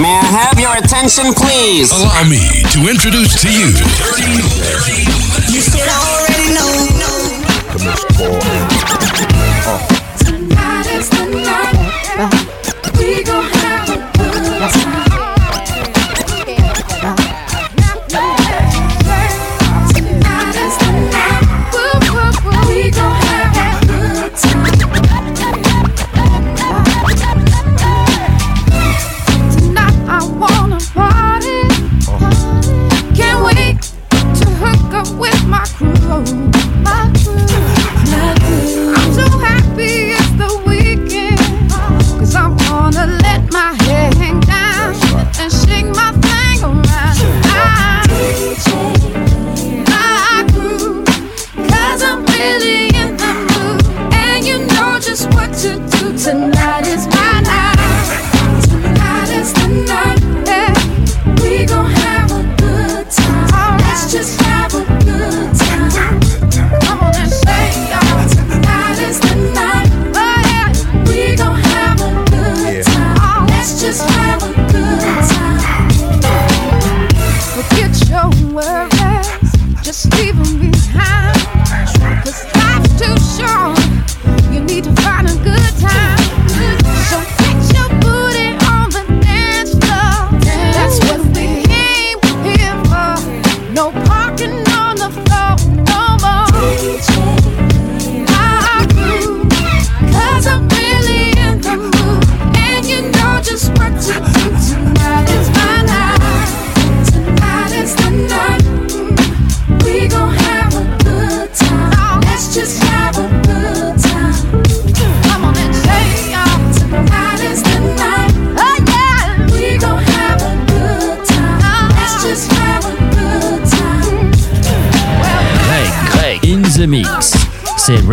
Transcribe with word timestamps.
May 0.00 0.12
I 0.12 0.24
have 0.24 0.60
your 0.60 0.76
attention, 0.76 1.32
please? 1.32 1.90
Allow 1.90 2.28
me 2.28 2.62
to 2.72 2.86
introduce 2.86 3.40
to 3.40 3.48
you. 3.48 3.72
You 5.48 5.60
should 5.62 5.88
already 5.88 6.52
know. 6.52 6.68
Tonight 10.18 10.86
is 10.92 11.08
the 11.08 11.24
night. 11.32 12.46
We 12.46 12.55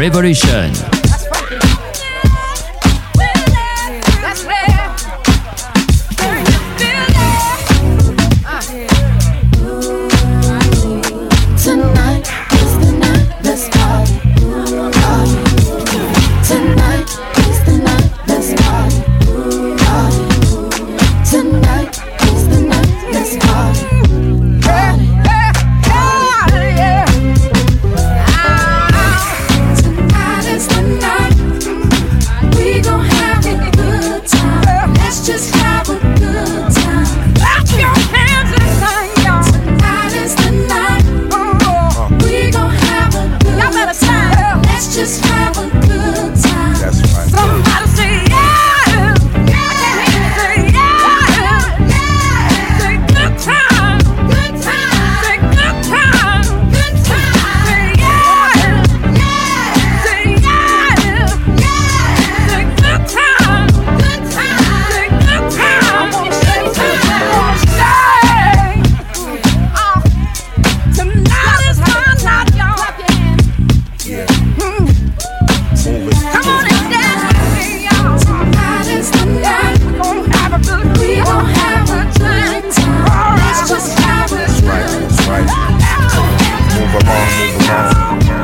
Revolution. 0.03 0.92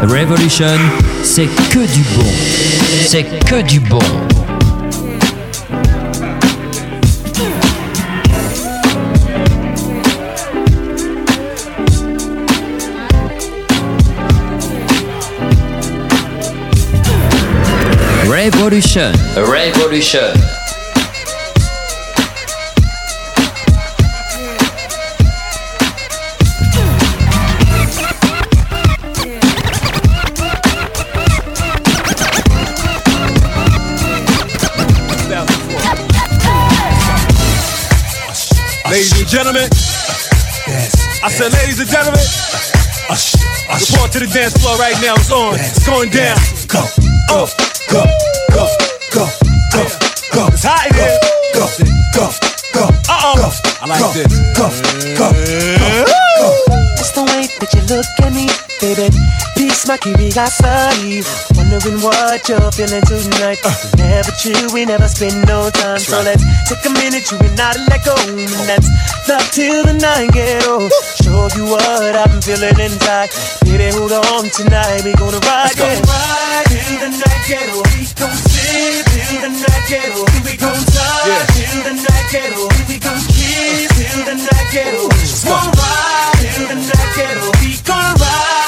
Revolution, 0.10 0.80
c'est 1.24 1.46
que 1.46 1.86
du 1.86 2.02
bon. 2.16 2.26
C'est 3.06 3.24
que 3.24 3.62
du 3.62 3.80
bon. 3.80 4.00
Revolution. 18.26 19.12
Revolution. 19.36 20.59
And 39.30 39.38
gentlemen, 39.38 39.70
I 41.22 41.30
said, 41.30 41.54
ladies 41.54 41.80
and 41.80 41.90
gentlemen, 41.90 42.22
report 43.78 44.12
to 44.14 44.20
the 44.20 44.30
dance 44.34 44.58
floor 44.58 44.78
right 44.78 44.98
now. 45.02 45.14
It's 45.16 45.32
on. 45.32 45.54
It's 45.56 45.86
going 45.86 46.10
down. 46.10 46.38
Go, 46.68 46.82
go, 47.30 47.46
go, 47.94 48.06
go, 48.50 48.66
go, 49.14 49.26
go, 49.74 49.84
go. 50.34 50.48
It's 50.50 50.64
hot 50.64 50.88
in 50.90 50.94
here. 50.98 51.20
Go, 51.54 51.68
go, 52.16 52.26
go. 52.74 52.86
Uh 53.06 53.38
oh. 53.38 53.60
I 53.82 53.86
like 53.86 54.14
this. 54.14 54.34
Go, 54.58 54.70
go, 55.14 55.30
go. 55.30 56.50
Just 56.98 57.14
the 57.14 57.24
way 57.24 57.46
that 57.60 57.70
you 57.74 57.82
look 57.86 58.06
at 58.26 58.34
me, 58.34 58.50
baby. 58.82 59.14
Peace, 59.56 59.88
my 59.88 59.98
curiosity. 59.98 61.49
Wondering 61.70 62.02
what 62.02 62.50
you're 62.50 62.72
feeling 62.72 63.06
tonight. 63.06 63.62
Uh. 63.64 63.70
Never 63.98 64.34
true, 64.42 64.74
we 64.74 64.86
never 64.86 65.08
spend 65.08 65.46
no 65.46 65.70
time. 65.70 66.00
So 66.00 66.18
let's 66.26 66.42
take 66.66 66.82
a 66.82 66.90
minute, 66.90 67.30
you 67.30 67.38
and 67.46 67.60
I 67.62 67.74
to 67.74 67.86
let 67.86 68.02
go. 68.02 68.16
And 68.26 68.66
that's 68.66 68.90
love 69.30 69.46
till 69.54 69.86
the 69.86 69.94
night 69.94 70.34
get 70.34 70.66
old. 70.66 70.90
Show 71.22 71.46
you 71.54 71.70
what 71.70 72.18
I'm 72.18 72.42
feeling 72.42 72.74
inside. 72.82 73.30
Baby, 73.62 73.94
hold 73.94 74.18
on 74.18 74.50
tonight, 74.50 75.06
we 75.06 75.14
gonna 75.14 75.38
ride 75.46 75.78
it. 75.78 76.02
Ride 76.10 76.66
till 76.74 77.06
the 77.06 77.10
night 77.14 77.44
get 77.46 77.70
old. 77.70 77.86
We 77.94 78.02
gon' 78.18 78.34
sit 78.50 79.06
till 79.06 79.38
the 79.38 79.52
night 79.54 79.86
get 79.86 80.10
old. 80.18 80.30
We 80.42 80.58
gon' 80.58 80.74
talk 80.74 81.54
till 81.54 81.86
the 81.86 81.94
night 82.02 82.28
get 82.34 82.50
old. 82.58 82.74
We 82.90 82.98
gon' 82.98 83.22
kiss 83.30 83.94
till 83.94 84.26
the 84.26 84.36
night 84.42 84.68
get 84.74 84.98
old. 84.98 85.14
Gonna 85.46 85.70
ride 85.78 86.34
till 86.42 86.66
the 86.66 86.78
night 86.82 87.10
get 87.14 87.38
old. 87.46 87.54
We 87.62 87.78
gonna 87.86 88.18
ride 88.18 88.59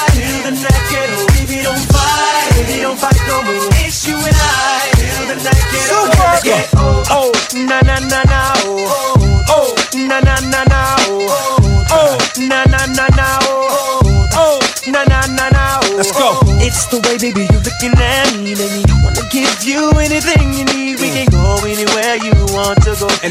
Na 7.72 7.80
na 7.80 7.96
na 8.00 8.20
na 8.28 8.61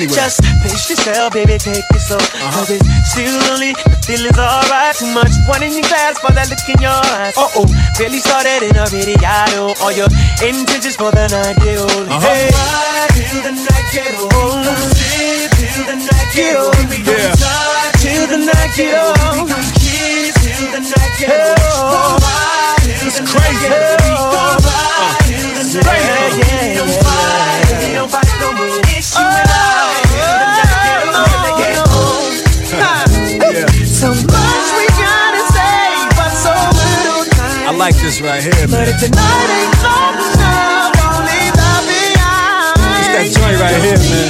Anywhere. 0.02 0.18
Just 0.18 0.42
pace 0.66 0.90
yourself, 0.90 1.30
baby, 1.34 1.62
take 1.62 1.78
it 1.78 2.02
slow. 2.02 2.18
Cause 2.18 2.74
it's 2.74 2.82
still 3.14 3.38
only 3.54 3.78
the 3.86 4.02
feeling's 4.02 4.34
alright. 4.34 4.98
Too 4.98 5.06
much 5.14 5.30
one 5.46 5.62
in 5.62 5.78
your 5.78 5.86
glass 5.86 6.18
for 6.18 6.34
that 6.34 6.50
look 6.50 6.58
in 6.66 6.82
your 6.82 6.90
eyes. 6.90 7.38
Uh 7.38 7.46
oh, 7.54 7.70
barely 8.02 8.18
started 8.18 8.66
in. 8.66 8.74
I 8.74 9.46
know 9.54 9.78
all 9.78 9.94
your 9.94 10.10
intentions 10.42 10.98
for 10.98 11.14
the 11.14 11.30
night 11.30 11.54
get 11.62 11.78
old. 11.78 12.10
Uh-huh. 12.10 12.18
Hey, 12.18 12.50
ride 12.50 13.14
till 13.14 13.46
the 13.46 13.54
night 13.54 13.88
get 13.94 14.18
old. 14.18 14.66
Live 14.66 15.54
till 15.62 15.86
the 15.86 15.98
night 16.02 16.30
get 16.34 16.58
old. 16.58 16.82
Yeah. 17.06 17.38
touch 17.38 18.02
till 18.02 18.26
the 18.26 18.42
night 18.42 18.74
get 18.74 18.98
old. 18.98 19.54
Kiss 19.78 20.34
till 20.42 20.66
the 20.74 20.82
night 20.82 21.14
get 21.22 21.62
old. 21.62 22.26
Ride 22.26 22.90
till 22.90 23.06
the 23.06 23.22
night 23.22 23.38
crazy. 23.38 23.70
get 23.70 24.02
old. 24.10 24.42
We 26.58 26.74
gon' 26.74 26.90
ride 26.90 27.70
till 27.86 28.91
the 29.14 29.24
night 29.24 29.48
crazy. 29.48 29.52
get 29.52 29.76
old. 29.76 30.08
We 30.12 30.22
don't 30.22 30.72
fight, 30.72 30.96
we 30.96 31.12
don't 31.12 31.12
fight 31.12 31.12
no 31.12 31.20
more. 31.20 31.20
It's 31.20 31.20
you 31.20 31.20
and 31.20 31.20
I 31.20 31.28
till 31.28 31.42
the 31.42 31.52
night 31.52 31.58
get 31.60 31.78
old. 31.82 32.32
Get 32.72 32.84
old. 32.84 33.52
Yeah. 33.52 33.68
So 33.86 34.08
much 34.10 34.68
we 34.78 34.86
gotta 34.98 35.44
say, 35.52 35.86
but 36.18 36.32
so 36.32 36.54
little 36.56 37.24
time. 37.36 37.68
I 37.68 37.72
like 37.78 37.96
this 38.00 38.22
right 38.22 38.42
here, 38.42 38.66
But 38.68 38.72
man. 38.72 38.88
if 38.90 38.98
tonight 39.00 39.50
ain't 39.52 39.76
long 39.84 40.16
enough, 40.16 40.92
don't 40.98 41.22
leave 41.28 41.54
the 41.54 41.72
behind. 41.92 43.12
That 43.12 43.28
joint 43.36 43.58
right 43.60 43.78
here, 43.84 44.00
man. 44.00 44.30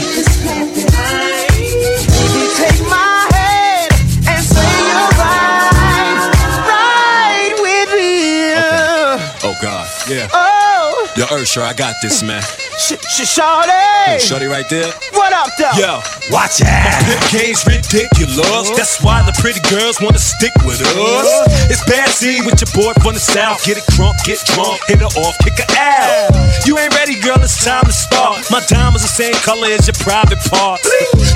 Baby, 2.11 2.43
take 2.57 2.81
my 2.89 3.13
hand 3.31 3.91
and 4.27 4.41
say 4.43 4.71
you're 4.89 5.13
right, 5.21 6.19
right 6.65 7.53
with 7.61 7.89
me. 7.93 8.53
Oh 9.43 9.55
God. 9.61 9.87
Yeah. 10.09 10.27
Oh, 10.33 11.07
Yo, 11.15 11.25
Usher, 11.37 11.61
I 11.61 11.73
got 11.73 11.95
this, 12.01 12.23
man. 12.23 12.41
Sh- 12.81 12.97
sh- 13.13 13.37
shawty, 13.37 14.17
Shorty 14.19 14.47
right 14.47 14.67
there. 14.67 14.89
what 15.13 15.31
up, 15.33 15.53
though? 15.59 15.69
Yo, 15.77 16.01
watch 16.33 16.65
out. 16.65 16.97
Pimp 17.05 17.21
game's 17.29 17.61
ridiculous. 17.69 18.41
Uh-huh. 18.41 18.73
That's 18.75 18.97
why 19.05 19.21
the 19.21 19.37
pretty 19.37 19.61
girls 19.69 20.01
wanna 20.01 20.17
stick 20.17 20.49
with 20.65 20.81
us. 20.81 20.89
Uh-huh. 20.89 21.69
It's 21.69 21.85
bad 21.85 22.09
with 22.45 22.57
your 22.57 22.71
boy 22.73 22.93
from 23.01 23.13
the 23.13 23.21
south. 23.21 23.61
Get 23.65 23.77
it 23.77 23.85
crunk, 23.93 24.17
get 24.25 24.41
drunk, 24.49 24.81
hit 24.89 24.97
her 24.97 25.13
off, 25.21 25.37
kick 25.45 25.57
her 25.61 25.69
out. 25.77 26.33
You 26.65 26.77
ain't 26.77 26.93
ready, 26.97 27.17
girl, 27.21 27.37
it's 27.41 27.63
time 27.63 27.85
to 27.85 27.93
start. 27.93 28.45
My 28.49 28.61
diamonds 28.65 29.01
the 29.01 29.09
same 29.13 29.33
color 29.45 29.69
as 29.69 29.85
your 29.85 29.97
private 30.01 30.41
parts. 30.49 30.85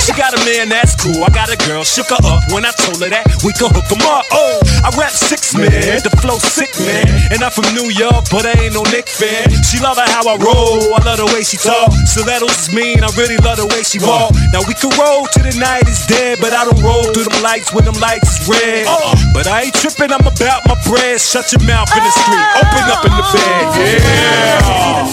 She 0.01 0.13
got 0.13 0.33
a 0.33 0.41
man, 0.45 0.69
that's 0.69 0.94
cool. 0.98 1.24
I 1.25 1.30
got 1.30 1.50
a 1.53 1.57
girl, 1.69 1.83
shook 1.86 2.09
her 2.09 2.21
up 2.25 2.41
when 2.53 2.65
I 2.65 2.74
told 2.81 3.01
her 3.01 3.09
that 3.09 3.25
we 3.45 3.53
could 3.53 3.69
hook 3.74 3.86
'em 3.94 4.01
up. 4.06 4.25
Oh, 4.33 4.62
I 4.86 4.89
rap 4.98 5.13
six 5.13 5.53
man, 5.53 6.01
the 6.01 6.09
flow 6.21 6.38
sick 6.38 6.69
man. 6.86 7.06
And 7.33 7.41
I'm 7.41 7.51
from 7.53 7.69
New 7.74 7.89
York, 7.94 8.30
but 8.30 8.45
I 8.45 8.53
ain't 8.65 8.74
no 8.74 8.83
Knick 8.89 9.09
fan. 9.09 9.50
She 9.65 9.77
love 9.81 9.98
it 9.98 10.09
how 10.09 10.25
I 10.25 10.36
roll, 10.38 10.94
I 10.94 11.01
love 11.06 11.18
the 11.18 11.30
way 11.35 11.43
she 11.43 11.57
talk. 11.57 11.91
Stilettos 12.07 12.71
mean, 12.71 13.03
I 13.03 13.11
really 13.19 13.35
love 13.43 13.59
the 13.59 13.67
way 13.67 13.83
she 13.83 13.99
walk. 13.99 14.31
Now 14.55 14.63
we 14.63 14.73
can 14.73 14.87
roll 14.95 15.27
till 15.27 15.43
the 15.43 15.51
night 15.59 15.83
is 15.83 16.07
dead, 16.07 16.39
but 16.39 16.55
I 16.55 16.63
don't 16.63 16.79
roll 16.79 17.03
through 17.11 17.27
them 17.27 17.43
lights 17.43 17.75
when 17.75 17.83
them 17.83 17.99
lights 17.99 18.39
is 18.39 18.47
red. 18.47 18.87
Uh-uh. 18.87 19.35
But 19.35 19.47
I 19.47 19.67
ain't 19.67 19.75
tripping, 19.75 20.15
I'm 20.15 20.23
about 20.23 20.63
my 20.63 20.79
bread. 20.87 21.19
Shut 21.19 21.51
your 21.51 21.59
mouth 21.67 21.91
in 21.91 21.99
the 21.99 22.07
uh-uh. 22.07 22.23
street, 22.23 22.47
open 22.63 22.83
up 22.87 23.03
in 23.03 23.11
the 23.11 23.25
bed, 23.35 23.67
yeah. 23.75 25.11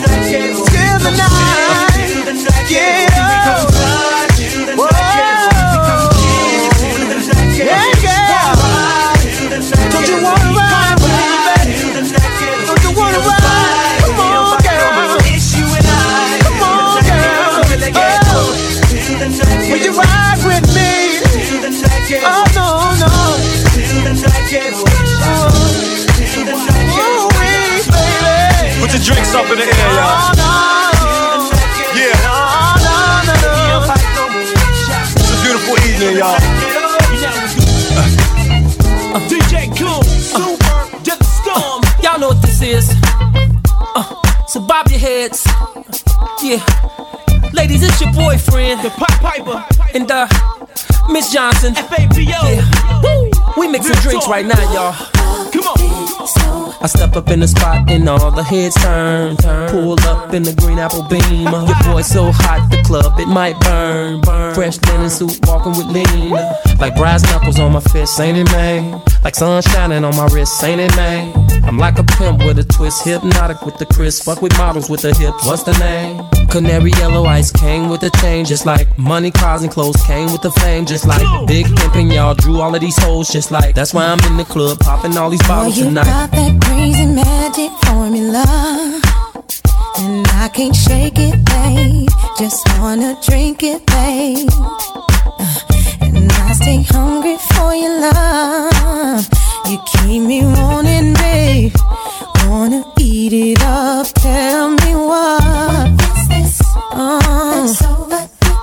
Till 0.71 0.99
the 1.03 1.11
night, 1.11 2.71
yeah. 2.71 3.72
In 29.53 29.59
the 29.59 29.65
air, 29.65 29.71
y'all. 29.71 30.33
Yeah, 31.93 32.17
it's 35.15 35.29
a 35.29 35.37
beautiful 35.43 35.77
evening, 35.85 36.17
y'all. 36.17 36.41
DJ 39.29 39.69
Clue, 39.77 40.03
Super, 40.09 41.05
Desert 41.05 41.25
Storm. 41.27 41.83
Y'all 42.03 42.19
know 42.19 42.29
what 42.29 42.41
this 42.41 42.63
is. 42.63 42.97
Uh, 43.95 44.47
so 44.47 44.59
bob 44.67 44.89
your 44.89 45.01
heads. 45.01 45.47
Yeah. 46.43 46.65
Ladies, 47.53 47.83
it's 47.83 48.01
your 48.01 48.11
boyfriend. 48.15 48.81
The 48.81 48.89
Pied 48.89 49.21
Piper. 49.21 49.67
And 49.93 50.11
uh, 50.11 50.29
Miss 51.11 51.31
Johnson. 51.31 51.75
FABO. 51.75 52.25
Yeah. 52.27 53.03
Woo. 53.03 53.31
We 53.59 53.69
mixing 53.69 53.97
drinks 53.97 54.27
right 54.29 54.47
now, 54.47 54.73
y'all. 54.73 55.22
Come 55.51 55.65
on. 55.65 55.83
I 56.83 56.87
step 56.87 57.15
up 57.15 57.31
in 57.31 57.41
the 57.41 57.47
spot 57.47 57.89
and 57.89 58.09
all 58.09 58.31
the 58.33 58.43
heads 58.43 58.75
turn. 58.75 59.37
Pull 59.69 60.01
up 60.01 60.35
in 60.35 60.43
the 60.43 60.53
green 60.53 60.79
apple 60.79 61.05
beam. 61.05 61.43
Your 61.43 61.77
boy 61.85 62.03
so 62.03 62.33
hot, 62.33 62.69
the 62.71 62.83
club 62.83 63.19
it 63.21 63.27
might 63.27 63.59
burn. 63.61 64.21
Fresh 64.53 64.81
linen 64.83 65.09
suit, 65.09 65.39
walking 65.47 65.73
with 65.73 65.87
lean. 65.87 66.33
Like 66.81 66.97
brass 66.97 67.23
knuckles 67.23 67.61
on 67.61 67.73
my 67.73 67.81
fist, 67.81 68.19
ain't 68.21 68.37
it, 68.37 68.51
man? 68.51 69.01
Like 69.23 69.37
sun 69.37 69.63
shining 69.63 70.05
on 70.05 70.17
my 70.17 70.27
wrist, 70.35 70.63
ain't 70.65 70.81
it, 70.81 70.95
man? 70.97 71.33
I'm 71.65 71.79
like 71.79 71.99
a 72.01 72.05
pimp 72.05 72.41
with 72.41 72.59
a 72.59 72.65
twist, 72.65 73.05
hypnotic 73.05 73.63
with 73.65 73.79
the 73.79 73.87
crisp. 73.87 74.25
Fuck 74.25 74.43
with 74.43 74.57
models 74.59 74.91
with 74.91 75.03
the 75.03 75.15
hips, 75.15 75.47
what's 75.47 75.63
the 75.63 75.79
name? 75.79 76.21
Canary 76.49 76.91
yellow 76.99 77.25
ice 77.25 77.53
came 77.53 77.89
with 77.89 78.01
the 78.01 78.11
change, 78.21 78.49
just 78.49 78.67
like 78.67 78.99
money, 78.99 79.31
cars, 79.31 79.63
and 79.63 79.71
clothes 79.71 80.03
came 80.05 80.31
with 80.33 80.43
the 80.43 80.51
fame, 80.51 80.85
just 80.85 81.07
like 81.07 81.25
big 81.47 81.67
pimpin'. 81.67 82.13
Y'all 82.13 82.35
drew 82.35 82.61
all 82.61 82.75
of 82.75 82.81
these 82.81 82.99
hoes, 82.99 83.29
just 83.31 83.53
like 83.53 83.75
that's 83.77 83.95
why 83.95 84.05
I'm 84.05 84.19
in 84.31 84.37
the 84.37 84.45
club 84.45 84.81
popping 84.81 85.17
all 85.17 85.31
these 85.33 85.49
Boy, 85.49 85.67
you 85.69 85.85
tonight. 85.85 86.05
got 86.05 86.31
that 86.33 86.61
crazy 86.63 87.07
magic 87.07 87.71
formula. 87.87 88.45
And 89.99 90.27
I 90.29 90.49
can't 90.53 90.77
shake 90.77 91.19
it, 91.19 91.43
babe. 91.45 92.09
Just 92.39 92.61
wanna 92.79 93.17
drink 93.27 93.63
it, 93.63 93.81
babe. 93.87 94.51
And 96.03 96.31
I 96.31 96.53
stay 96.53 96.83
hungry 96.83 97.39
for 97.53 97.75
your 97.75 97.95
love. 98.01 99.27
You 99.69 99.79
keep 99.93 100.23
me 100.23 100.45
wanting, 100.45 101.15
babe. 101.15 101.75
Wanna 102.47 102.85
eat 103.01 103.33
it 103.33 103.63
up. 103.63 104.07
Tell 104.13 104.69
me 104.71 104.91
what. 104.95 105.89
is 106.17 106.29
this? 106.29 106.63
Oh, 106.93 107.65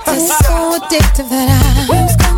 it's 0.06 0.36
so 0.46 0.78
addictive 0.78 1.28
that 1.30 1.48
I 1.50 1.86
lose 1.90 2.14
control. 2.16 2.29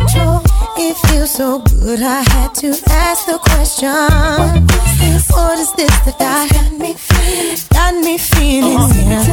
It 0.85 0.97
feels 1.07 1.31
so 1.31 1.59
good, 1.59 2.01
I 2.01 2.23
had 2.33 2.53
to 2.55 2.67
ask 2.89 3.25
the 3.25 3.37
question. 3.39 3.87
What 5.31 5.57
is 5.57 5.71
this 5.73 5.95
that 6.05 6.19
I 6.19 6.47
got 6.53 6.71
me 6.77 6.93
feeling? 6.93 7.57
Got 7.71 7.95
me 8.03 8.17
feeling. 8.17 8.77
Oh, 8.77 8.91
yeah. 8.93 9.23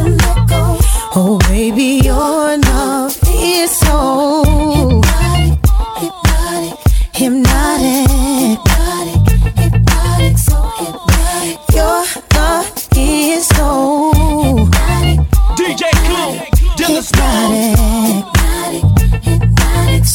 Oh, 1.17 1.39
baby, 1.49 2.01
your 2.05 2.57
love 2.57 3.19
is 3.27 3.71
so 3.73 4.45
hypnotic, 5.99 6.79
hypnotic, 7.15 8.07
hypnotic, 8.39 9.27
hypnotic, 9.59 10.39
so 10.39 10.57
hypnotic. 10.79 11.59
Your 11.75 12.05
love 12.37 12.69
is 12.97 13.47
so 13.49 14.13
DJ 15.59 15.83
Clue, 16.07 16.33
Get 16.77 16.89
the 16.95 17.03
Storm. 17.03 17.51
hypnotic, 17.51 17.79
hypnotic, 17.79 18.10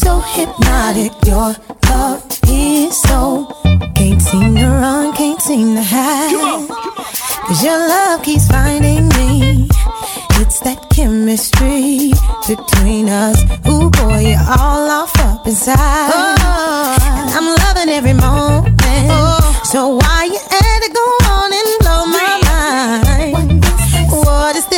so 0.06 0.20
hypnotic. 0.38 1.12
Your 1.26 1.56
love 1.90 2.22
is 2.48 2.96
so 3.02 3.48
can't 3.96 4.22
seem 4.22 4.54
to 4.56 4.68
run, 4.68 5.14
can't 5.16 5.42
seem 5.42 5.74
to 5.74 5.82
hide. 5.82 6.68
Cause 7.48 7.64
your 7.64 7.80
love 7.94 8.22
keeps 8.22 8.48
finding 8.48 9.10
me. 9.18 9.68
It's 10.42 10.60
that 10.60 10.80
chemistry 10.94 12.14
between 12.46 13.10
us. 13.10 13.38
Ooh, 13.68 13.90
boy, 13.90 14.20
you're 14.30 14.48
all 14.60 14.86
off 15.00 15.16
up 15.22 15.48
inside. 15.48 16.14
And 17.20 17.30
I'm 17.38 17.50
loving 17.64 17.90
every 17.90 18.14
moment. 18.14 18.78
So 19.66 19.80
why 20.00 20.30
you 20.34 20.42
had 20.54 20.80
to 20.86 20.90
go 21.00 21.06
on 21.34 21.50
and 21.60 21.70
blow 21.82 22.02
my 22.20 22.32
mind? 22.52 23.66
What 24.12 24.56
is 24.56 24.68
this 24.68 24.75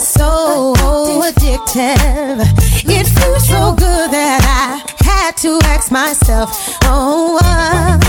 so 0.00 0.74
addictive? 1.22 2.40
It 2.88 3.06
feels 3.06 3.48
so 3.48 3.74
good 3.74 4.10
that 4.10 4.42
I 4.44 5.04
had 5.04 5.36
to 5.38 5.58
ask 5.64 5.90
myself, 5.90 6.50
oh, 6.84 7.34
what, 7.34 8.04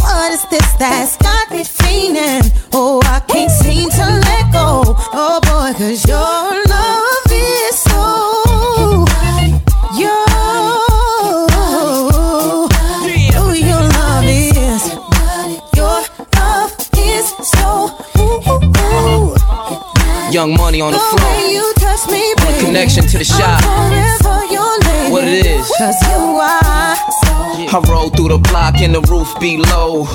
what 0.00 0.32
is 0.32 0.44
this 0.50 0.72
that's 0.74 1.16
got 1.16 1.50
me 1.50 1.64
feeling? 1.64 2.42
Oh, 2.72 3.00
I 3.04 3.20
can't 3.20 3.50
seem 3.50 3.90
to 3.90 4.06
let 4.26 4.52
go. 4.52 4.94
Oh 5.12 5.40
boy, 5.42 5.72
cause 5.78 6.06
your 6.06 6.64
love 6.68 7.21
Young 20.42 20.56
money 20.56 20.80
on 20.80 20.90
the 20.90 20.98
the 20.98 21.04
floor. 21.04 21.30
way 21.30 21.52
you 21.52 21.72
touch 21.78 22.08
me, 22.10 22.34
baby. 22.38 22.66
connection 22.66 23.06
to 23.06 23.16
the 23.16 23.22
shop. 23.24 23.62
I'm 23.62 23.92
forever 23.92 24.44
your 24.52 24.72
lady. 24.80 25.12
What 25.12 25.22
it 25.22 25.46
is. 25.46 25.70
Cause 25.78 25.94
you 26.10 26.18
are. 26.18 26.98
I 27.70 27.84
roll 27.88 28.10
through 28.10 28.30
the 28.30 28.38
block 28.38 28.80
and 28.80 28.92
the 28.92 29.02
roof 29.02 29.32
be 29.38 29.58
low. 29.58 30.08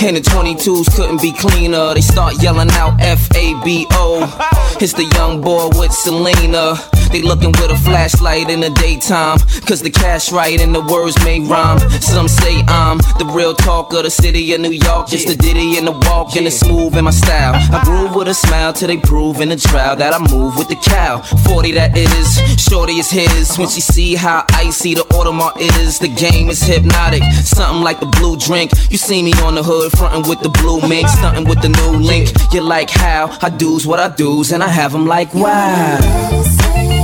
And 0.00 0.16
the 0.16 0.22
22s 0.22 0.96
couldn't 0.96 1.20
be 1.20 1.32
cleaner. 1.32 1.92
They 1.92 2.00
start 2.00 2.42
yelling 2.42 2.70
out 2.70 2.98
F 2.98 3.28
A 3.36 3.60
B 3.62 3.86
O. 3.90 4.24
It's 4.80 4.94
the 4.94 5.04
young 5.04 5.42
boy 5.42 5.68
with 5.78 5.92
Syleena. 5.92 6.80
They 7.14 7.22
looking 7.22 7.52
with 7.52 7.70
a 7.70 7.76
flashlight 7.76 8.50
in 8.50 8.58
the 8.58 8.70
daytime. 8.70 9.38
Cause 9.68 9.80
the 9.80 9.90
cash 9.90 10.32
right 10.32 10.60
and 10.60 10.74
the 10.74 10.80
words 10.80 11.16
may 11.24 11.38
rhyme. 11.38 11.78
Some 12.02 12.26
say 12.26 12.60
I'm 12.66 12.98
the 13.22 13.30
real 13.32 13.54
talk 13.54 13.92
of 13.92 14.02
the 14.02 14.10
city 14.10 14.52
of 14.52 14.60
New 14.60 14.72
York. 14.72 15.06
Just 15.06 15.28
a 15.28 15.36
ditty 15.36 15.78
and 15.78 15.86
a 15.86 15.92
walk 15.92 16.34
and 16.34 16.44
a 16.48 16.50
smooth 16.50 16.96
in 16.96 17.04
my 17.04 17.12
style. 17.12 17.54
I 17.54 17.84
groove 17.84 18.16
with 18.16 18.26
a 18.26 18.34
smile 18.34 18.72
till 18.72 18.88
they 18.88 18.96
prove 18.96 19.40
in 19.40 19.50
the 19.50 19.56
trial 19.56 19.94
that 19.94 20.12
I 20.12 20.18
move 20.18 20.56
with 20.58 20.66
the 20.66 20.74
cow. 20.74 21.22
40 21.46 21.70
that 21.78 21.96
is, 21.96 22.60
shorty 22.60 22.94
is 22.94 23.12
his. 23.12 23.56
When 23.56 23.68
she 23.68 23.80
see 23.80 24.16
how 24.16 24.44
icy 24.50 24.94
the 24.94 25.02
Audemars 25.14 25.52
is, 25.78 26.00
the 26.00 26.08
game 26.08 26.50
is 26.50 26.62
hypnotic. 26.62 27.22
Something 27.44 27.84
like 27.84 28.00
the 28.00 28.06
blue 28.06 28.36
drink. 28.36 28.72
You 28.90 28.98
see 28.98 29.22
me 29.22 29.32
on 29.34 29.54
the 29.54 29.62
hood, 29.62 29.92
frontin' 29.92 30.28
with 30.28 30.40
the 30.40 30.48
blue 30.48 30.80
mink, 30.88 31.06
stunting 31.06 31.44
with 31.44 31.62
the 31.62 31.68
new 31.68 31.92
link. 31.96 32.32
You 32.52 32.62
like 32.62 32.90
how 32.90 33.38
I 33.40 33.50
do's 33.50 33.86
what 33.86 34.00
I 34.00 34.08
do's, 34.08 34.50
and 34.50 34.64
I 34.64 34.68
have 34.68 34.90
them 34.90 35.06
like 35.06 35.32
wow. 35.32 37.03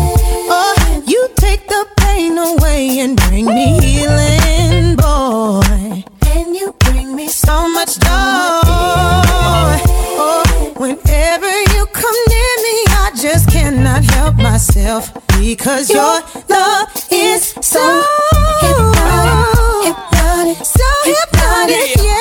You 1.11 1.29
take 1.35 1.67
the 1.67 1.87
pain 1.97 2.39
away 2.39 3.01
and 3.01 3.17
bring 3.17 3.47
me 3.47 3.81
healing, 3.81 4.95
boy. 4.95 6.05
And 6.37 6.55
you 6.55 6.73
bring 6.79 7.17
me 7.17 7.27
so 7.27 7.69
much 7.69 7.99
joy. 7.99 8.11
Oh, 10.23 10.73
whenever 10.77 11.53
you 11.75 11.87
come 12.01 12.19
near 12.35 12.55
me, 12.67 12.77
I 13.03 13.11
just 13.17 13.51
cannot 13.51 14.05
help 14.05 14.37
myself 14.37 15.13
because 15.37 15.91
your 15.91 16.21
love 16.49 16.87
is 17.11 17.55
so 17.61 17.83
hypnotic, 18.61 19.97
hypnotic, 19.97 20.65
so 20.65 20.89
hypnotic, 21.11 21.97
yeah. 22.05 22.20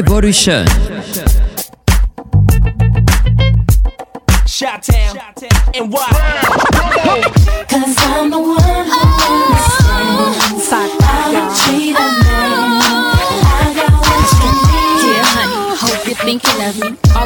Revolution. 0.00 0.64
Shot 4.46 4.84
Town 4.84 5.18
and 5.74 5.92
why? 5.92 6.17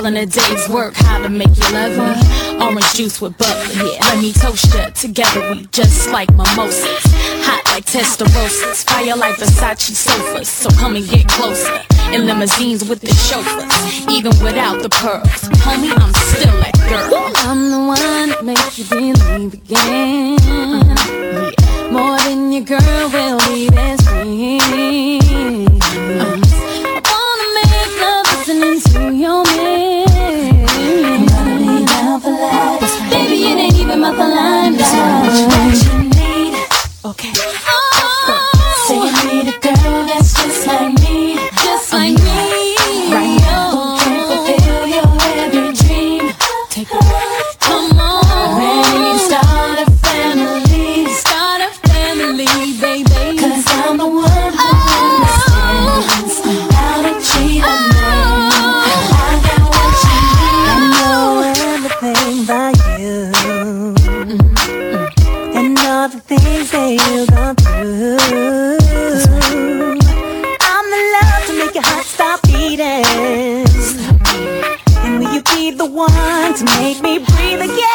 All 0.02 0.08
in 0.08 0.16
a 0.16 0.26
day's 0.26 0.68
work, 0.68 0.94
how 0.96 1.22
to 1.22 1.28
make 1.28 1.56
you 1.56 1.72
love 1.72 1.96
me. 1.96 2.60
Orange 2.60 2.92
juice 2.94 3.20
with 3.20 3.38
bubbly, 3.38 3.92
yeah. 3.92 4.00
Let 4.00 4.20
me 4.20 4.32
toast 4.32 4.74
ya. 4.74 4.86
Together 4.90 5.48
we 5.52 5.64
just 5.66 6.10
like 6.10 6.28
mimosas. 6.30 7.02
Hot 7.46 7.62
like 7.66 7.84
testarossas. 7.84 8.82
Fire 8.82 9.14
like 9.14 9.36
Versace 9.36 9.94
sofas. 9.94 10.48
So 10.48 10.70
come 10.70 10.96
and 10.96 11.08
get 11.08 11.28
closer. 11.28 11.80
In 12.12 12.26
limousines 12.26 12.82
with 12.88 13.00
the 13.00 13.14
chauffeurs. 13.14 14.10
Even 14.10 14.32
without 14.42 14.82
the 14.82 14.88
pearls. 14.88 15.48
Homie, 15.62 15.92
I'm 15.96 16.12
still 16.14 16.58
that 16.58 16.74
girl. 16.88 17.32
I'm 17.36 17.70
the 17.70 17.78
one 17.78 18.28
that 18.30 18.44
makes 18.44 18.78
you 18.80 18.84
believe 18.86 19.54
again. 19.54 20.36
Yeah. 20.42 21.90
More 21.92 22.18
than 22.18 22.50
your 22.50 22.64
girl 22.64 23.08
will 23.08 23.38
be 23.54 23.70
best 23.70 24.02
friend. 24.08 25.21
Make 76.64 77.00
me 77.02 77.18
breathe 77.18 77.60
again, 77.60 77.91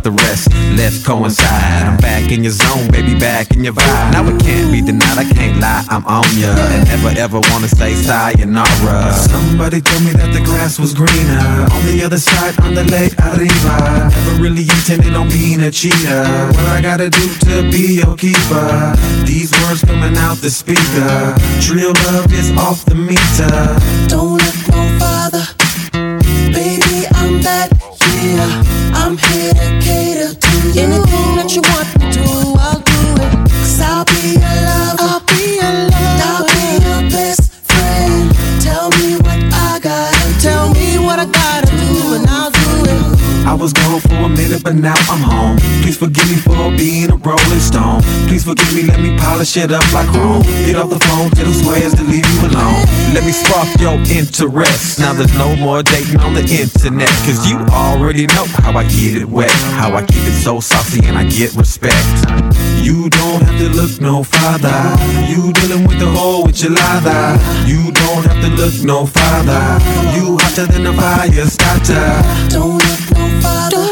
About 0.00 0.16
the 0.16 0.22
rest, 0.24 0.48
let's 0.78 1.04
coincide. 1.04 1.84
I'm 1.84 1.98
back 1.98 2.32
in 2.32 2.42
your 2.42 2.52
zone, 2.52 2.90
baby, 2.90 3.18
back 3.18 3.50
in 3.50 3.62
your 3.62 3.74
vibe. 3.74 4.12
Now 4.12 4.24
it 4.24 4.40
can't 4.40 4.72
be 4.72 4.80
denied, 4.80 5.18
I 5.18 5.24
can't 5.24 5.60
lie, 5.60 5.84
I'm 5.90 6.06
on 6.06 6.24
ya. 6.38 6.48
And 6.48 6.88
never 6.88 7.12
ever 7.20 7.40
wanna 7.50 7.68
say 7.68 7.92
sayonara. 7.92 9.12
Somebody 9.12 9.82
told 9.82 10.02
me 10.04 10.12
that 10.12 10.32
the 10.32 10.40
grass 10.40 10.78
was 10.78 10.94
greener 10.94 11.68
on 11.68 11.84
the 11.84 12.02
other 12.02 12.16
side, 12.16 12.58
on 12.60 12.72
the 12.72 12.84
lake 12.84 13.12
arriba. 13.28 14.08
Never 14.08 14.42
really 14.42 14.62
intended 14.62 15.14
on 15.14 15.28
being 15.28 15.60
a 15.60 15.70
cheater. 15.70 16.24
What 16.56 16.66
I 16.66 16.80
gotta 16.80 17.10
do 17.10 17.26
to 17.44 17.70
be 17.70 18.00
your 18.00 18.16
keeper? 18.16 18.96
These 19.26 19.52
words 19.60 19.84
coming 19.84 20.16
out 20.16 20.38
the 20.38 20.50
speaker. 20.50 21.36
Real 21.68 21.92
love 22.08 22.32
is 22.32 22.50
off 22.56 22.86
the 22.86 22.94
meter. 22.94 23.52
Don't 24.08 24.40
look 24.40 24.60
no 24.72 24.80
farther. 24.98 25.44
Baby, 26.56 27.04
I'm 27.12 27.42
that, 27.42 27.68
yeah. 28.24 28.69
I'm 29.10 29.18
here 29.18 29.52
to 29.52 29.80
cater 29.80 30.34
to 30.34 30.72
you. 30.72 30.82
Anything 30.82 31.34
that 31.34 31.56
you 31.56 31.62
want 31.62 31.99
but 44.58 44.74
now 44.74 44.98
I'm 45.08 45.22
home. 45.22 45.56
Please 45.82 45.96
forgive 45.96 46.26
me 46.28 46.36
for 46.36 46.70
being 46.76 47.10
a 47.10 47.16
rolling 47.16 47.60
stone. 47.60 48.02
Please 48.26 48.44
forgive 48.44 48.74
me, 48.74 48.82
let 48.82 48.98
me 48.98 49.16
polish 49.16 49.56
it 49.56 49.70
up 49.70 49.86
like 49.92 50.08
chrome. 50.08 50.42
Get 50.66 50.76
off 50.76 50.90
the 50.90 50.98
phone, 50.98 51.30
tell 51.30 51.44
them 51.44 51.54
squares 51.54 51.94
to 51.94 52.02
leave 52.02 52.26
you 52.26 52.40
alone. 52.50 52.82
Let 53.14 53.24
me 53.24 53.32
spark 53.32 53.68
your 53.78 53.94
interest. 54.10 54.98
Now 54.98 55.12
there's 55.12 55.36
no 55.38 55.54
more 55.56 55.82
dating 55.82 56.20
on 56.20 56.34
the 56.34 56.42
internet. 56.42 57.08
Cause 57.26 57.46
you 57.48 57.58
already 57.70 58.26
know 58.26 58.46
how 58.64 58.76
I 58.76 58.84
get 58.84 59.22
it 59.22 59.28
wet. 59.28 59.50
How 59.78 59.94
I 59.94 60.02
keep 60.02 60.24
it 60.26 60.42
so 60.42 60.58
saucy 60.58 61.06
and 61.06 61.16
I 61.16 61.24
get 61.24 61.54
respect. 61.54 62.02
You 62.82 63.08
don't 63.10 63.42
have 63.42 63.58
to 63.58 63.68
look 63.70 64.00
no 64.00 64.24
farther. 64.24 64.80
You 65.30 65.52
dealing 65.52 65.86
with 65.86 65.98
the 65.98 66.10
whole 66.10 66.44
with 66.44 66.62
your 66.62 66.72
lather. 66.72 67.38
You 67.66 67.92
don't 67.92 68.24
have 68.26 68.40
to 68.42 68.50
look 68.58 68.74
no 68.82 69.06
farther. 69.06 69.78
You 70.16 70.38
hotter 70.40 70.66
than 70.66 70.86
a 70.86 70.92
fire 70.92 71.46
starter. 71.46 72.22
Don't 72.48 72.82
look 72.82 73.00
no 73.14 73.40
farther. 73.40 73.89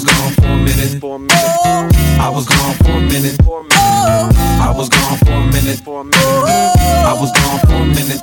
Was 0.00 0.16
gone 0.16 0.32
for 0.32 0.46
a 0.46 0.56
minute. 0.56 1.00
For 1.00 1.16
a 1.16 1.18
minute. 1.18 2.20
I 2.20 2.30
was 2.30 2.46
gone 2.46 2.74
for 2.76 2.90
a 2.90 3.00
minute. 3.00 3.36
I 3.46 4.72
was 4.74 4.88
gone 4.88 5.18
for 5.18 5.32
a 5.32 5.46
minute. 5.46 5.82
I 5.86 7.16
was 7.20 7.30
gone 7.32 7.60
for 7.60 7.82
a 7.82 7.86
minute. 7.86 8.20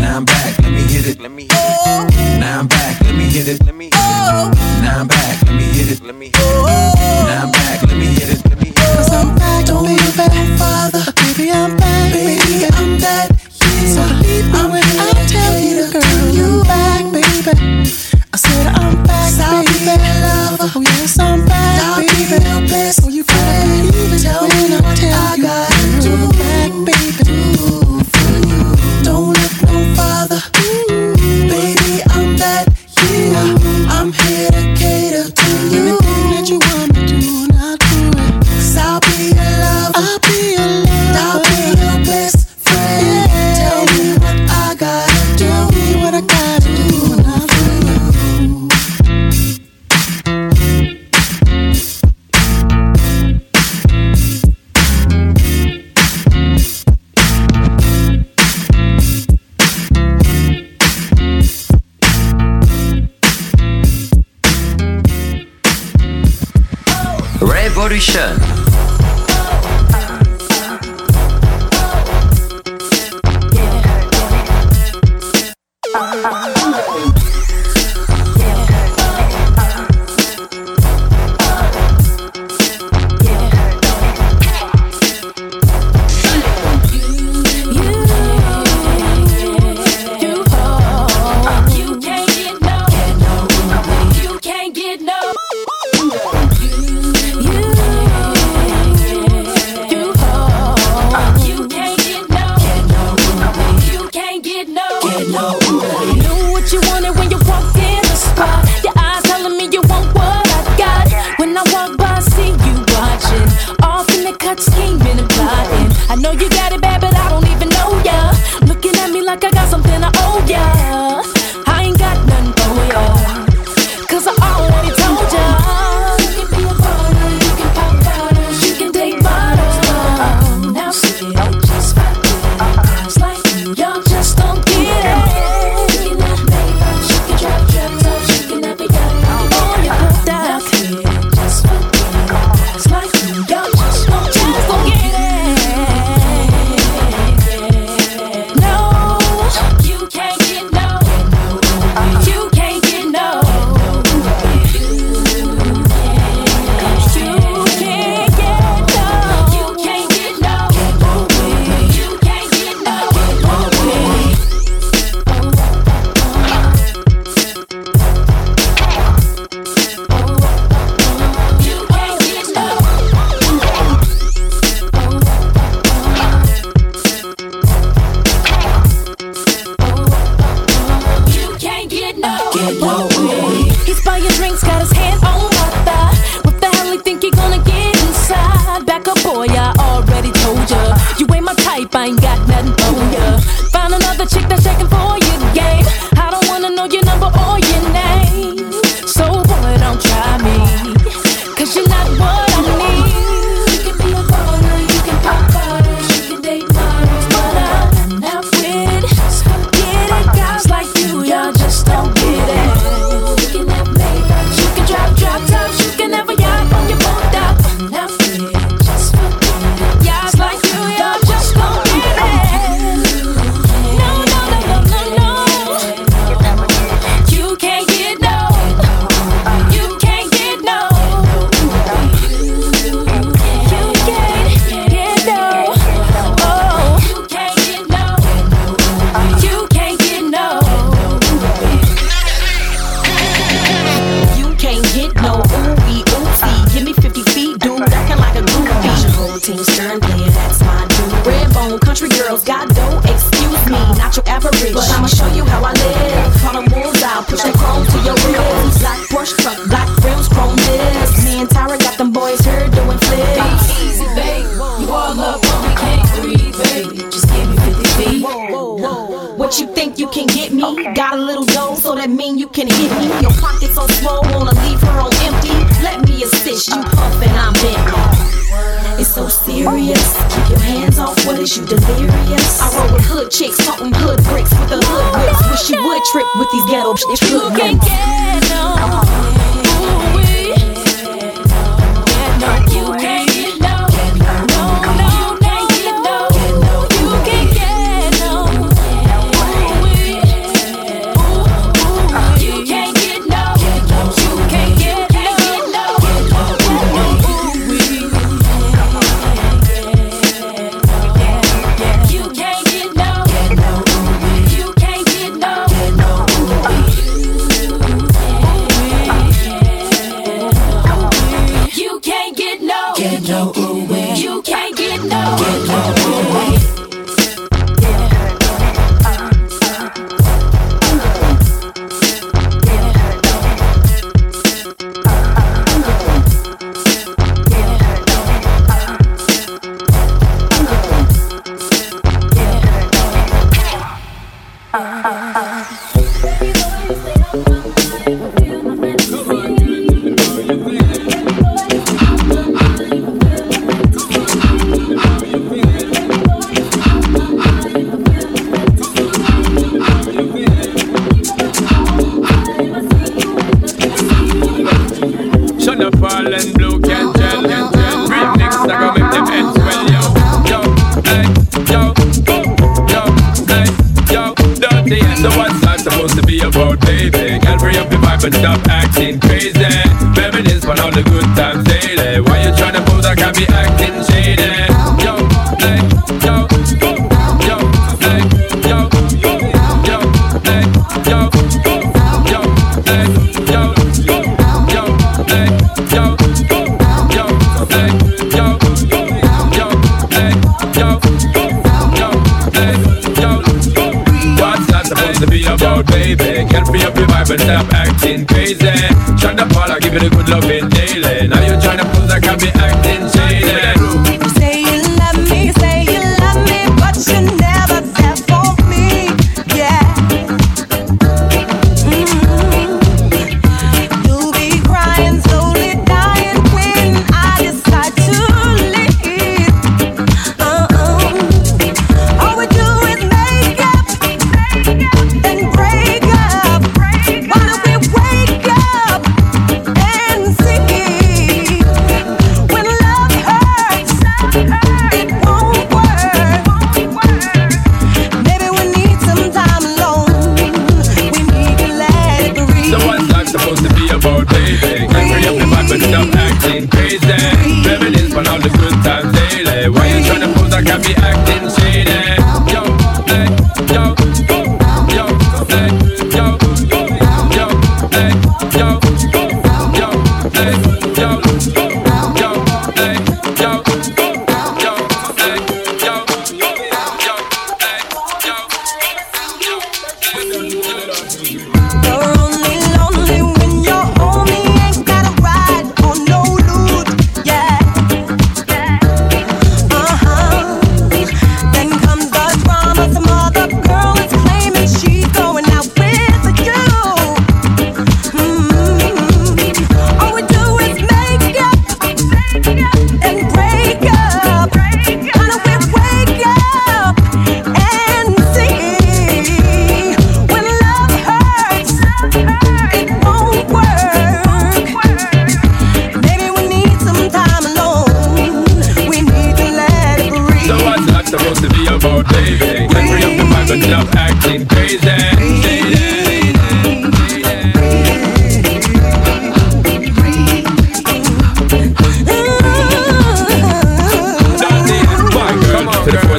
Now 0.00 0.16
I'm 0.18 0.24
back. 0.24 0.58
Let 0.58 0.72
me 0.72 0.82
hit 0.82 1.06
it. 1.06 1.20
Let 1.20 1.30
me 1.30 1.42
hit 1.42 1.52
it. 1.52 2.40
Now 2.40 2.60
I'm 2.60 2.66
back. 2.66 3.00
Let 3.00 3.14
me 3.14 3.24
hit 3.24 3.48
it. 3.48 3.64
Let 3.64 3.74
me 3.74 3.86
hit 3.86 3.94
it. 3.94 3.98
Now 4.82 5.00
I'm 5.00 5.08
back. 5.08 5.42
Let 5.42 5.54
me 5.54 5.64
hit 5.64 5.90
it. 5.90 6.02
Let 6.02 6.14
me 6.16 6.26
hit 6.26 6.36
it. 6.36 6.41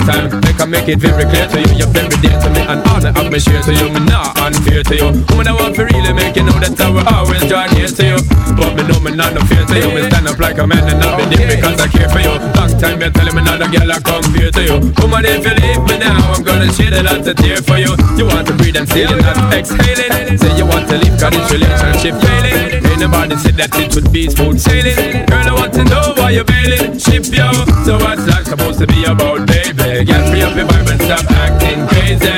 time 0.05 0.52
make 0.73 0.89
it 0.89 0.97
very 0.97 1.25
clear 1.29 1.45
to 1.45 1.57
you. 1.61 1.85
You're 1.85 1.93
very 1.93 2.17
dear 2.17 2.33
to 2.33 2.49
me 2.49 2.61
and 2.65 2.81
honor 2.89 3.13
of 3.13 3.29
me 3.29 3.37
share 3.37 3.61
to 3.61 3.73
you. 3.77 3.93
Me 3.93 4.01
not 4.09 4.33
unfair 4.41 4.81
to 4.81 4.95
you. 4.97 5.07
Woman, 5.29 5.45
I 5.45 5.53
want 5.53 5.77
to 5.77 5.85
really 5.85 6.13
make 6.17 6.35
you 6.35 6.43
know 6.43 6.57
that 6.57 6.73
I 6.81 6.89
will 6.89 7.05
always 7.05 7.45
draw 7.45 7.69
near 7.77 7.85
to 7.85 8.03
you. 8.03 8.17
But 8.57 8.73
me 8.73 8.81
know 8.89 8.99
me 9.05 9.13
not 9.13 9.37
no 9.37 9.41
fear 9.45 9.61
to 9.69 9.75
you. 9.77 9.89
Me 9.93 10.01
stand 10.09 10.25
up 10.25 10.41
like 10.41 10.57
a 10.57 10.65
man 10.65 10.81
and 10.89 10.97
I'll 11.05 11.21
be 11.21 11.29
there 11.29 11.53
because 11.53 11.77
I 11.77 11.87
care 11.87 12.09
for 12.09 12.19
you. 12.25 12.33
Long 12.57 12.73
time 12.81 12.97
you 12.97 13.09
telling 13.13 13.35
me 13.37 13.41
not 13.45 13.61
a 13.61 13.69
girl 13.69 13.85
I 13.85 14.01
compare 14.01 14.49
to 14.49 14.61
you. 14.65 14.75
Woman, 14.97 15.23
if 15.29 15.45
you 15.45 15.53
leave 15.61 15.83
me 15.85 15.95
now 16.01 16.33
I'm 16.33 16.41
gonna 16.41 16.67
shed 16.73 16.97
a 16.97 17.05
lot 17.05 17.21
of 17.21 17.35
tears 17.37 17.61
for 17.61 17.77
you. 17.77 17.93
You 18.17 18.25
want 18.25 18.49
to 18.49 18.53
breathe 18.57 18.77
and 18.81 18.89
still 18.89 19.13
you're 19.13 19.21
not 19.21 19.53
exhaling. 19.53 20.37
Say 20.41 20.51
you 20.57 20.65
want 20.65 20.89
to 20.89 20.97
leave 20.97 21.15
cause 21.21 21.37
this 21.37 21.47
relationship 21.53 22.17
failing. 22.17 22.81
Ain't 22.81 22.99
nobody 22.99 23.37
said 23.37 23.55
that 23.61 23.69
it 23.77 23.93
would 23.93 24.09
be 24.09 24.25
smooth 24.25 24.57
sailing. 24.57 24.97
Girl, 25.29 25.45
I 25.45 25.53
want 25.53 25.73
to 25.77 25.85
know 25.85 26.17
why 26.17 26.33
you're 26.33 26.49
bailing. 26.49 26.97
Ship 26.97 27.21
yo. 27.29 27.53
So 27.85 28.01
what's 28.01 28.25
that 28.25 28.49
supposed 28.49 28.79
to 28.81 28.87
be 28.87 29.05
about, 29.05 29.45
baby? 29.45 30.05
Get 30.05 30.21
free 30.29 30.41
up 30.41 30.55
your 30.55 30.62
be 30.65 30.73
vibrant, 30.73 31.01
stop 31.01 31.31
acting 31.31 31.87
crazy. 31.87 32.29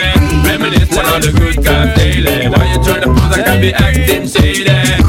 Reminisce 0.47 0.97
on 0.97 1.05
all 1.05 1.19
the 1.19 1.31
good 1.31 1.63
times 1.63 1.95
daily. 1.97 2.47
Why 2.47 2.71
you 2.71 2.79
tryna 2.79 3.15
pose 3.15 3.37
like 3.37 3.47
I 3.47 3.59
be 3.59 3.73
acting 3.73 4.27
shady? 4.27 5.04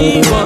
equivoco. 0.00 0.39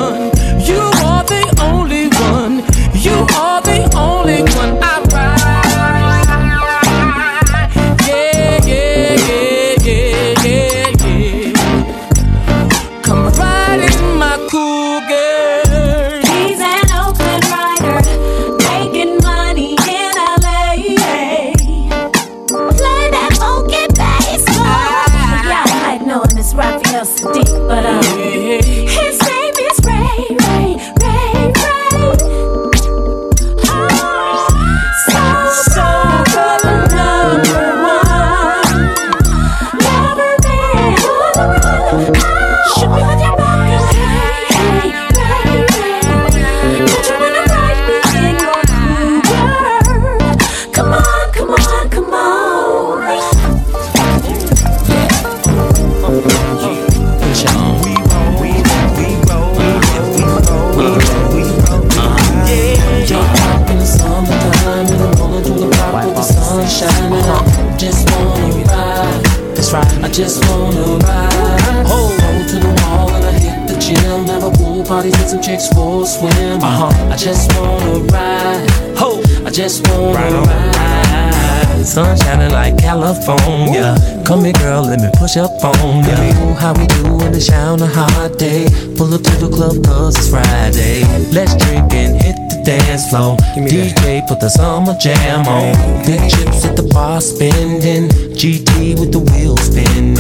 Come 84.24 84.42
here, 84.44 84.54
girl, 84.54 84.82
let 84.82 85.00
me 85.00 85.10
push 85.18 85.36
up 85.36 85.50
on 85.62 86.02
ya. 86.02 86.16
Ooh, 86.16 86.54
how 86.54 86.72
we 86.72 86.86
do 86.86 87.20
in 87.26 87.32
the 87.32 87.40
shower 87.40 87.74
on 87.74 87.82
a 87.82 87.86
hot 87.86 88.38
day. 88.38 88.64
Pull 88.96 89.12
up 89.12 89.20
to 89.22 89.30
the 89.36 89.50
club, 89.52 89.84
cause 89.84 90.16
it's 90.16 90.30
Friday. 90.30 91.04
Let's 91.30 91.54
drink 91.56 91.92
and 91.92 92.16
hit 92.22 92.36
the 92.48 92.62
dance 92.64 93.10
floor. 93.10 93.36
DJ, 93.54 94.26
put 94.26 94.40
the 94.40 94.48
summer 94.48 94.96
jam 94.98 95.46
on. 95.46 95.76
Big 96.06 96.20
chips 96.30 96.64
at 96.64 96.74
the 96.74 96.88
bar 96.94 97.20
spending. 97.20 98.08
GT 98.32 98.98
with 98.98 99.12
the 99.12 99.20
wheels 99.20 99.60
spinning. 99.60 100.16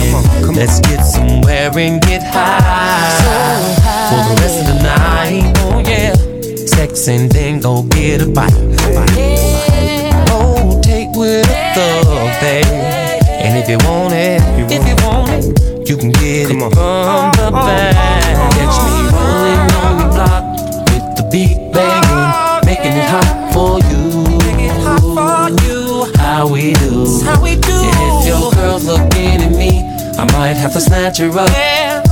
Let's 0.54 0.80
get 0.80 1.02
somewhere 1.02 1.72
and 1.72 2.02
get 2.02 2.22
high. 2.22 3.08
For 4.10 4.20
the 4.28 4.40
rest 4.42 4.60
of 4.60 4.66
the 4.68 4.82
night, 4.82 5.52
oh 5.64 5.80
yeah. 5.80 6.12
Sex 6.66 7.08
and 7.08 7.32
then 7.32 7.60
go 7.60 7.82
get 7.84 8.20
a 8.20 8.26
bite. 8.26 8.52
Oh, 8.52 9.93
if 13.64 13.70
you 13.70 13.78
want 13.88 14.12
it, 14.12 14.42
if 14.70 14.86
you 14.86 14.94
want 15.06 15.30
it, 15.30 15.88
you 15.88 15.96
can 15.96 16.10
get 16.12 16.50
it 16.50 16.58
from 16.60 16.68
the 16.68 17.50
back. 17.50 17.94
Catch 18.52 18.76
me 18.84 19.08
rolling 19.08 19.72
on 19.80 19.96
the 19.96 20.06
block 20.12 20.44
with 20.92 21.06
the 21.16 21.24
beat 21.32 21.72
banging, 21.72 22.66
making 22.66 22.92
it 22.92 23.08
hot 23.08 23.52
for 23.54 23.80
you. 23.88 24.04
How 26.18 26.46
we 26.52 26.74
do? 26.74 27.22
How 27.24 27.40
we 27.42 27.56
do? 27.56 27.72
And 27.72 28.20
if 28.20 28.26
your 28.26 28.52
girl's 28.52 28.84
looking 28.84 29.40
at 29.40 29.52
me, 29.56 29.80
I 30.18 30.24
might 30.36 30.56
have 30.60 30.72
to 30.74 30.80
snatch 30.80 31.18
her 31.18 31.30
up 31.30 31.48
Yeah. 31.50 32.02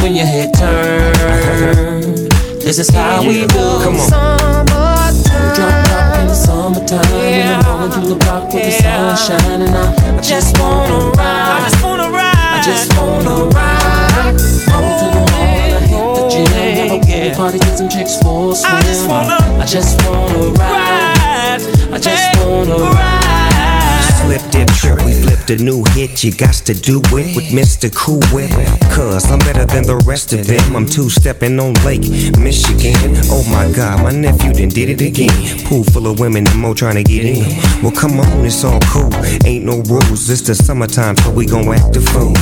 when 0.00 0.14
your 0.14 0.24
head 0.26 0.54
turn. 0.54 2.28
This 2.60 2.78
is 2.78 2.88
how 2.88 3.20
we 3.22 3.46
do. 3.46 3.66
Come 3.84 3.96
on. 3.96 4.08
Summertime. 4.08 5.54
Drop 5.54 5.86
top 5.86 6.18
in 6.20 6.26
the 6.28 6.34
summertime. 6.34 7.04
Yeah. 7.20 7.65
Rolling 7.86 8.02
through 8.02 8.14
the 8.14 8.24
block 8.24 8.52
with 8.52 8.64
the 8.64 8.70
sun 8.82 9.16
shining 9.16 9.68
out. 9.68 9.94
I 10.00 10.20
just 10.20 10.58
wanna 10.58 11.10
ride. 11.10 11.22
I 11.22 11.68
just 11.70 11.84
wanna 11.84 12.10
ride. 12.10 12.34
I 12.34 12.62
just 12.64 12.96
wanna 12.98 13.46
ride. 13.54 14.34
Roll 14.74 14.98
to 14.98 15.06
the 15.14 15.22
mall 15.30 15.70
I 15.70 15.82
hit 15.86 16.04
the 16.16 16.22
gym. 16.28 16.46
Have 16.50 16.90
a 16.90 17.06
pool 17.06 17.30
party, 17.36 17.58
get 17.58 17.78
some 17.78 17.88
chicks 17.88 18.20
for 18.20 18.50
a 18.50 18.54
swim. 18.56 18.74
I 18.74 18.82
just 18.82 19.08
wanna, 19.08 19.38
I 19.60 19.66
just 19.66 20.02
wanna 20.04 20.50
ride. 20.58 21.60
I 21.92 21.98
just 21.98 22.38
wanna 22.40 22.76
ride. 22.90 23.85
Slip 24.26 24.50
dip 24.50 24.68
trip, 24.74 25.06
we 25.06 25.12
flipped 25.22 25.50
a 25.50 25.56
new 25.62 25.84
hit. 25.90 26.24
You 26.24 26.34
got 26.34 26.54
to 26.66 26.74
do 26.74 26.98
it 27.14 27.36
with 27.36 27.46
Mr. 27.54 27.94
Cool 27.94 28.18
Whip. 28.34 28.50
Cause 28.90 29.30
I'm 29.30 29.38
better 29.38 29.64
than 29.64 29.84
the 29.84 30.02
rest 30.04 30.32
of 30.32 30.44
them. 30.48 30.74
I'm 30.74 30.84
two 30.84 31.08
stepping 31.08 31.60
on 31.60 31.74
Lake 31.86 32.02
Michigan. 32.36 33.14
Oh 33.30 33.46
my 33.54 33.70
god, 33.70 34.02
my 34.02 34.10
nephew 34.10 34.52
done 34.52 34.70
did 34.70 34.90
it 34.90 35.00
again. 35.00 35.30
Pool 35.66 35.84
full 35.84 36.08
of 36.08 36.18
women 36.18 36.44
and 36.48 36.58
more 36.58 36.74
trying 36.74 36.96
to 36.96 37.04
get 37.04 37.24
in. 37.24 37.46
Well, 37.84 37.92
come 37.92 38.18
on, 38.18 38.44
it's 38.44 38.64
all 38.64 38.80
cool. 38.90 39.14
Ain't 39.46 39.64
no 39.64 39.78
rules, 39.86 40.28
it's 40.28 40.42
the 40.42 40.56
summertime, 40.56 41.16
so 41.18 41.30
we 41.30 41.46
gon' 41.46 41.68
act 41.68 41.94
a 41.94 42.00
fool. 42.00 42.34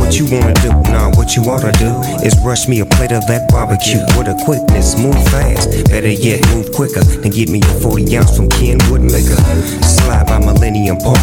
What 0.00 0.16
you 0.16 0.24
wanna 0.32 0.54
do? 0.64 0.72
Nah, 0.88 1.12
what 1.20 1.36
you 1.36 1.42
oughta 1.44 1.72
do 1.76 1.92
is 2.24 2.32
rush 2.40 2.68
me 2.68 2.80
a 2.80 2.86
plate 2.86 3.12
of 3.12 3.26
that 3.26 3.50
barbecue 3.50 4.00
with 4.16 4.32
a 4.32 4.36
quickness. 4.46 4.96
Move 4.96 5.20
fast, 5.28 5.68
better 5.90 6.08
yet, 6.08 6.40
move 6.54 6.72
quicker. 6.72 7.04
Then 7.20 7.30
get 7.30 7.50
me 7.50 7.60
a 7.60 7.72
40 7.84 8.16
ounce 8.16 8.34
from 8.34 8.48
Kenwood 8.48 9.02
Liquor. 9.02 9.36
Slide 9.84 10.24
by 10.24 10.38
Millennium 10.38 10.96
Park. 10.96 11.17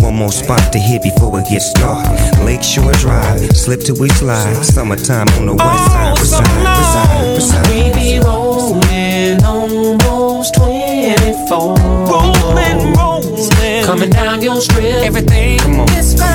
One 0.00 0.14
more 0.16 0.32
spot 0.32 0.72
to 0.72 0.78
hit 0.78 1.02
before 1.02 1.38
it 1.40 1.48
gets 1.48 1.72
dark. 1.72 2.06
Lakeshore 2.44 2.92
Drive, 2.92 3.56
slip 3.56 3.80
to 3.82 3.94
we 3.94 4.08
slide. 4.10 4.64
Summertime 4.64 5.28
on 5.38 5.46
the 5.46 5.54
west 5.54 5.84
side. 5.86 6.14
Oh, 6.16 6.20
reside, 6.20 6.48
reside, 6.80 7.34
reside. 7.36 7.68
We 7.68 7.92
be 7.94 8.18
rolling 8.24 9.42
almost 9.44 10.54
24. 10.56 11.76
Rolling, 11.76 12.92
rolling. 12.94 13.84
Coming 13.84 14.10
down 14.10 14.42
your 14.42 14.60
strip. 14.60 14.84
Everything 14.84 15.58
is 15.96 16.18
fine. 16.18 16.31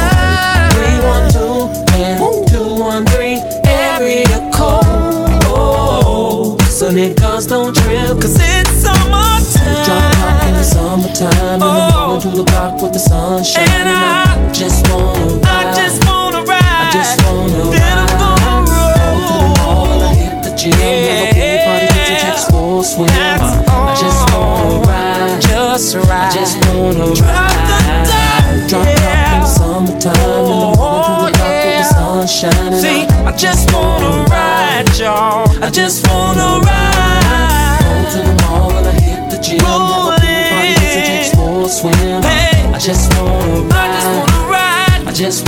Just 45.17 45.46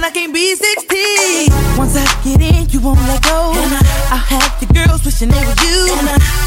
and 0.00 0.06
I 0.06 0.10
can't 0.10 0.32
be 0.32 0.54
16. 0.54 1.76
Once 1.76 1.94
I 1.94 2.04
get 2.24 2.40
in, 2.40 2.70
you 2.70 2.80
won't 2.80 3.00
let 3.00 3.22
go. 3.22 3.52
I, 3.52 3.60
will 4.10 4.16
have 4.16 4.58
the 4.58 4.72
girls 4.72 5.04
wishing 5.04 5.28
they 5.28 5.44
were 5.44 5.54
you. 5.60 6.39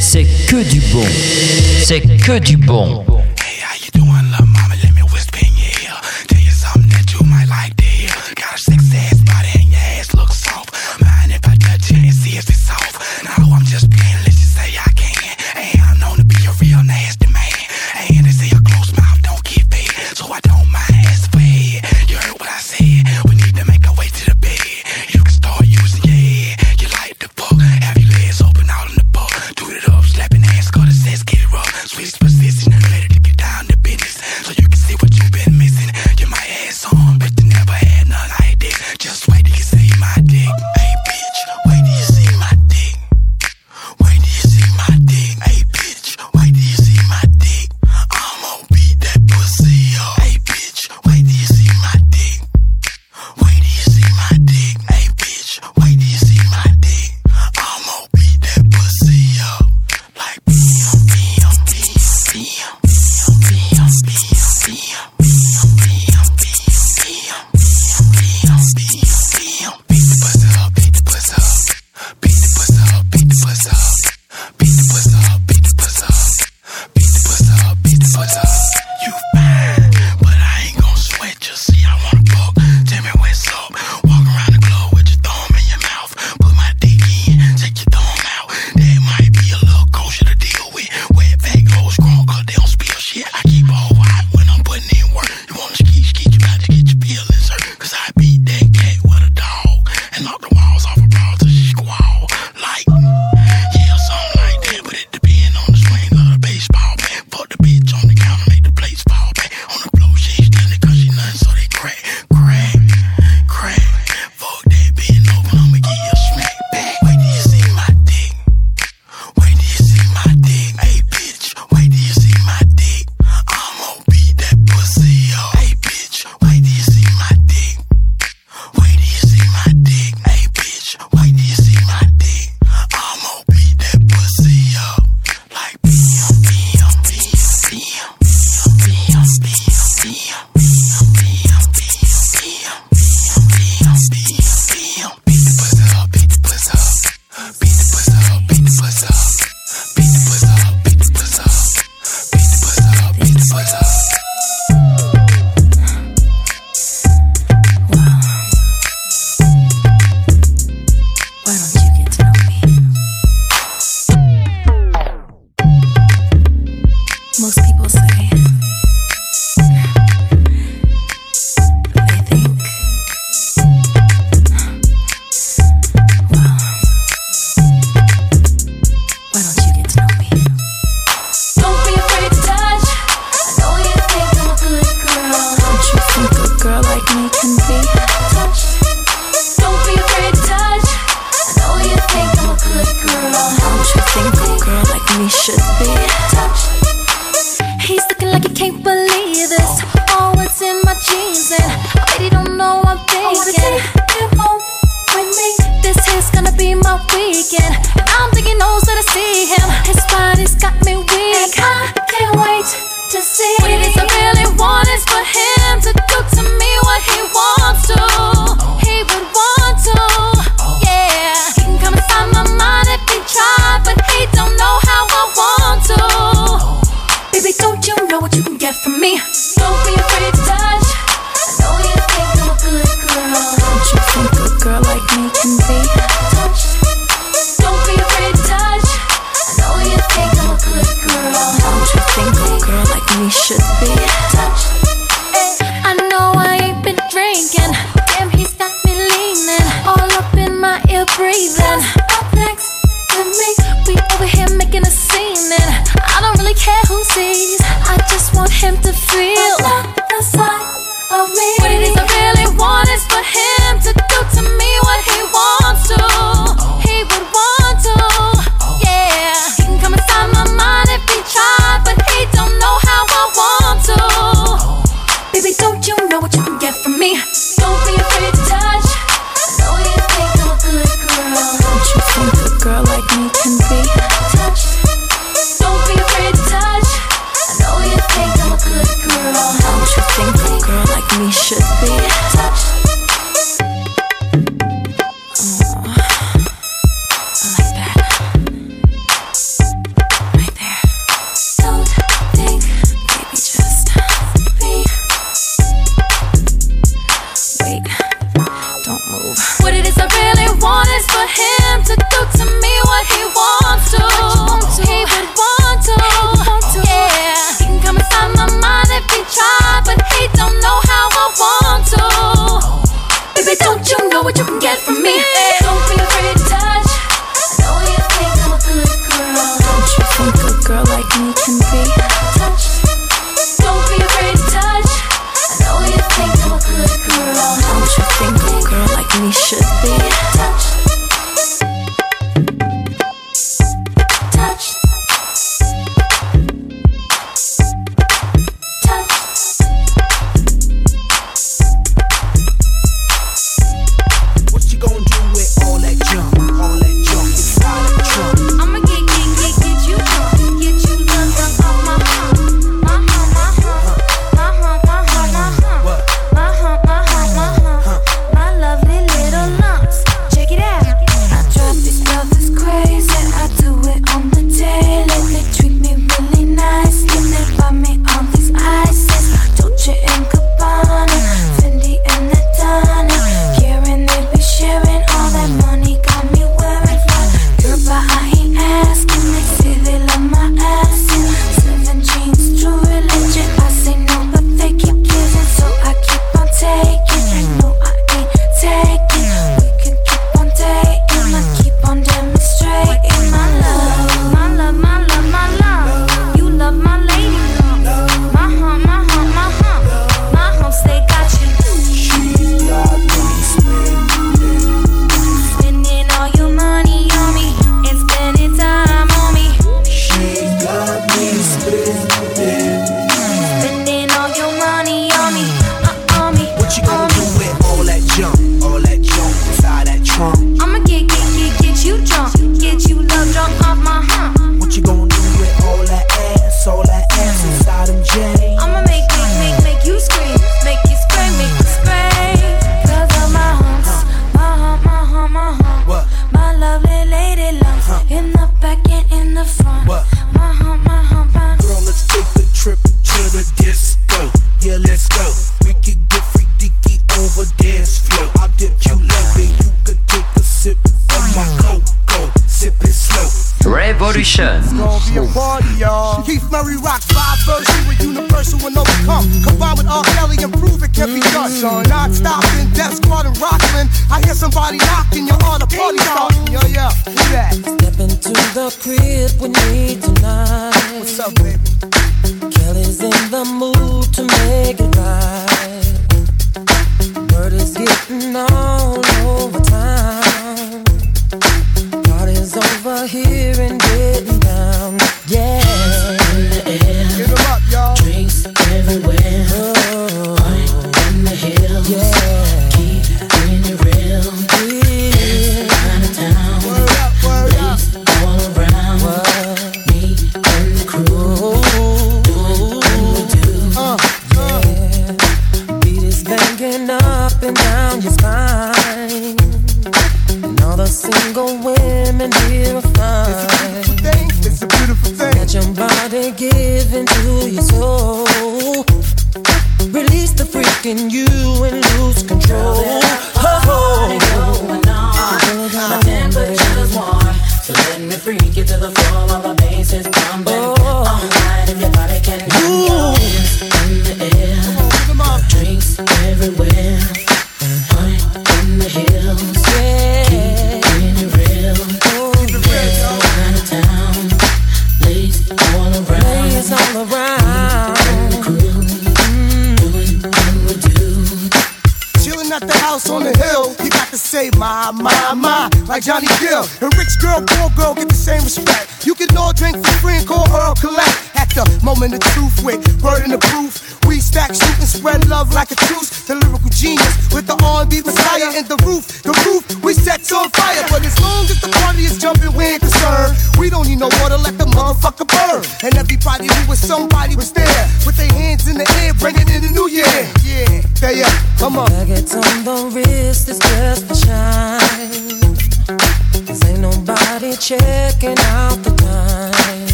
C'est 0.00 0.24
que 0.48 0.62
du 0.66 0.80
bon. 0.92 1.04
C'est 1.84 2.00
que 2.00 2.38
du 2.38 2.56
bon. 2.56 3.05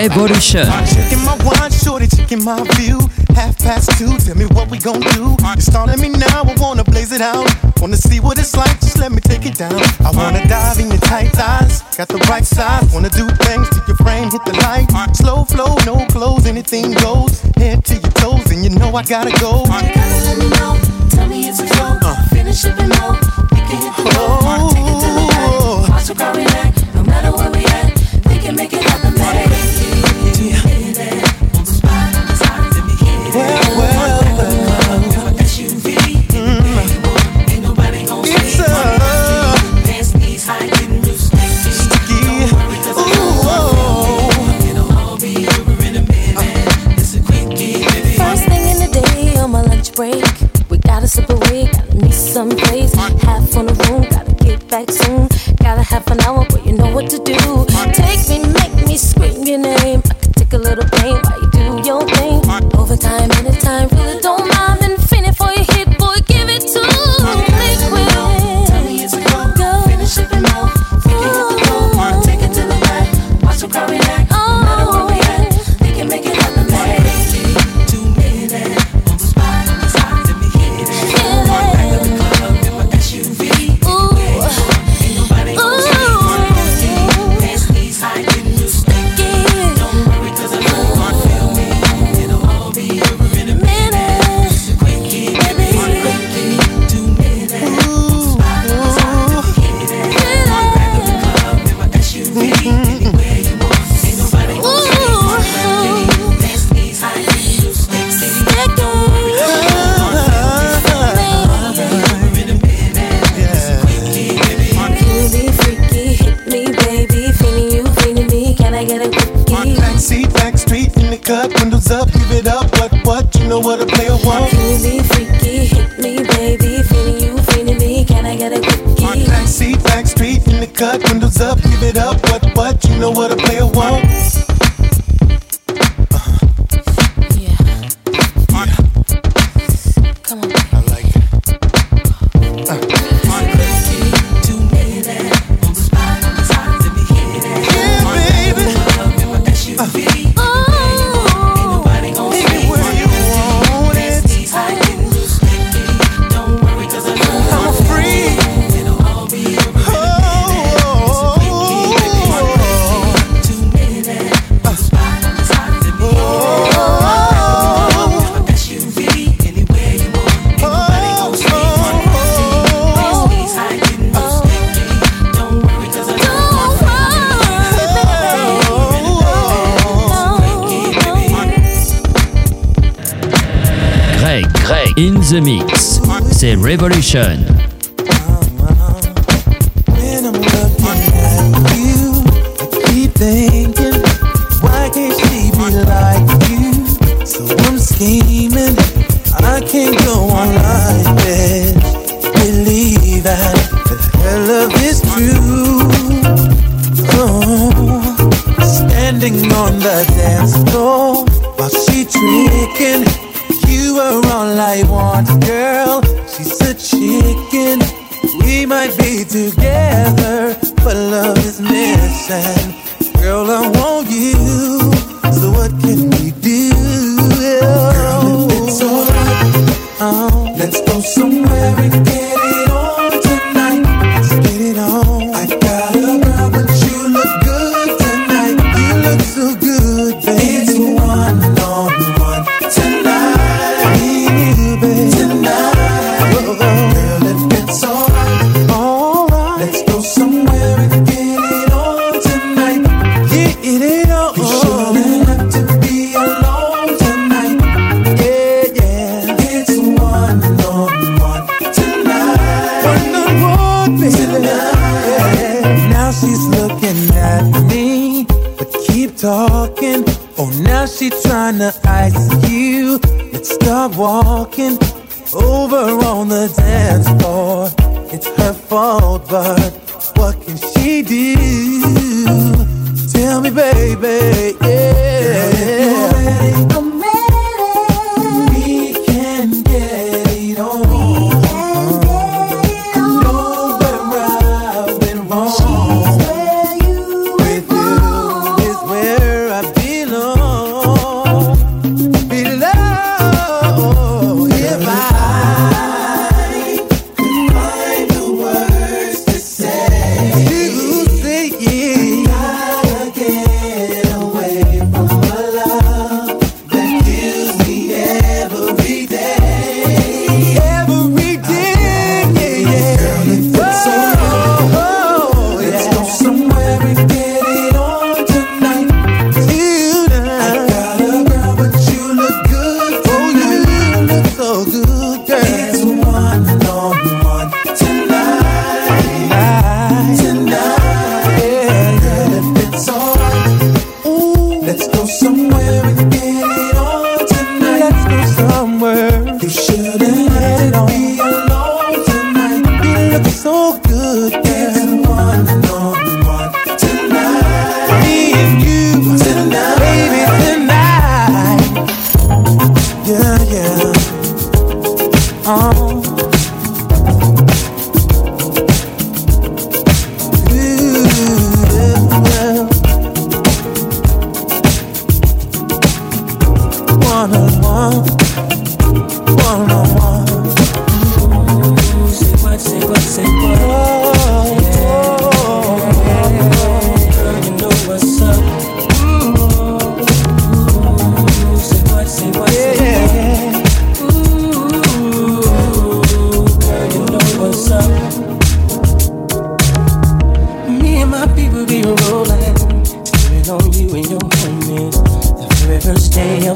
Revolution. 0.00 0.64
Checking 0.64 1.22
my 1.26 1.36
wine, 1.44 1.70
shorty, 1.70 2.06
checking 2.06 2.42
my 2.42 2.64
view. 2.76 2.98
Half 3.36 3.58
past 3.58 3.90
two, 3.98 4.16
tell 4.16 4.34
me 4.34 4.46
what 4.56 4.70
we 4.70 4.78
gon' 4.78 5.00
do. 5.12 5.36
It's 5.52 5.66
starting 5.66 6.00
me 6.00 6.08
now, 6.08 6.40
I 6.42 6.54
wanna 6.56 6.84
blaze 6.84 7.12
it 7.12 7.20
out. 7.20 7.44
Wanna 7.82 7.98
see 7.98 8.18
what 8.18 8.38
it's 8.38 8.56
like, 8.56 8.80
just 8.80 8.98
let 8.98 9.12
me 9.12 9.20
take 9.20 9.44
it 9.44 9.56
down. 9.56 9.78
I 10.00 10.10
wanna 10.16 10.40
dive 10.48 10.78
in 10.78 10.88
your 10.88 11.00
tight 11.00 11.32
thighs, 11.32 11.82
got 11.98 12.08
the 12.08 12.16
right 12.30 12.46
size. 12.46 12.90
Wanna 12.94 13.10
do 13.10 13.28
things 13.44 13.68
to 13.70 13.84
your 13.86 13.96
frame, 13.96 14.30
hit 14.30 14.42
the 14.46 14.54
light. 14.64 14.88
Slow 15.14 15.44
flow, 15.44 15.76
no 15.84 16.06
clothes, 16.06 16.46
anything 16.46 16.92
goes. 16.92 17.42
Head 17.60 17.84
to 17.84 17.94
your 17.94 18.12
toes, 18.22 18.50
and 18.52 18.64
you 18.64 18.70
know 18.70 18.88
I 18.96 19.02
gotta 19.02 19.32
go. 19.38 19.64
You 19.64 19.68
gotta 19.68 20.24
let 20.24 20.38
me 20.38 20.48
know, 20.56 20.80
tell 21.10 21.28
me 21.28 21.46
it's 21.46 21.60
a 21.60 21.66
show. 21.66 21.98
Uh. 22.00 22.16
Finish 22.30 22.64
up 22.64 22.78
and 22.78 22.88
low, 22.88 23.12
we 23.52 23.58
can 23.68 23.78
hit 23.84 23.94
the 24.00 24.04
road. 24.16 24.72
Take 24.72 24.80
oh. 24.80 24.96
it 24.96 25.00
to 25.04 25.08
the 25.12 25.24
night, 25.28 25.90
watch 25.90 26.06
the 26.06 26.14
crowd 26.14 26.36
react, 26.36 26.94
no 26.94 27.04
matter 27.04 27.32
where 27.36 27.50
we 27.50 27.64
are. 27.66 27.69
back 54.70 54.90
soon. 54.90 55.26
Gotta 55.56 55.82
half 55.82 56.06
an 56.08 56.20
hour, 56.20 56.46
but 56.48 56.64
you 56.64 56.72
know 56.72 56.94
what 56.94 57.10
to 57.10 57.18
do. 57.18 57.36
Take 57.92 58.28
me, 58.28 58.38
make 58.52 58.86
me 58.86 58.96
scream 58.96 59.42
your 59.42 59.58
name. 59.58 60.02
I 60.08 60.14
could 60.14 60.34
take 60.36 60.52
a 60.52 60.58
little 60.58 60.88
pain 60.88 61.20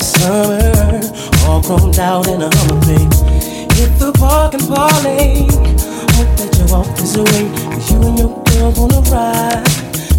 summer, 0.04 1.00
all 1.46 1.62
grown 1.62 1.98
out 1.98 2.28
in 2.28 2.42
a 2.42 2.50
Hummer 2.54 2.80
plate. 2.82 3.14
Hit 3.72 3.98
the 3.98 4.12
park 4.18 4.54
and 4.54 4.68
parlay. 4.68 5.48
Hope 6.14 6.32
that 6.38 6.50
you 6.58 6.66
walk 6.72 6.88
this 6.96 7.16
away. 7.16 7.48
Cause 7.72 7.90
you 7.90 7.98
and 8.02 8.18
your 8.18 8.42
girl 8.44 8.72
wanna 8.76 9.00
ride. 9.10 9.64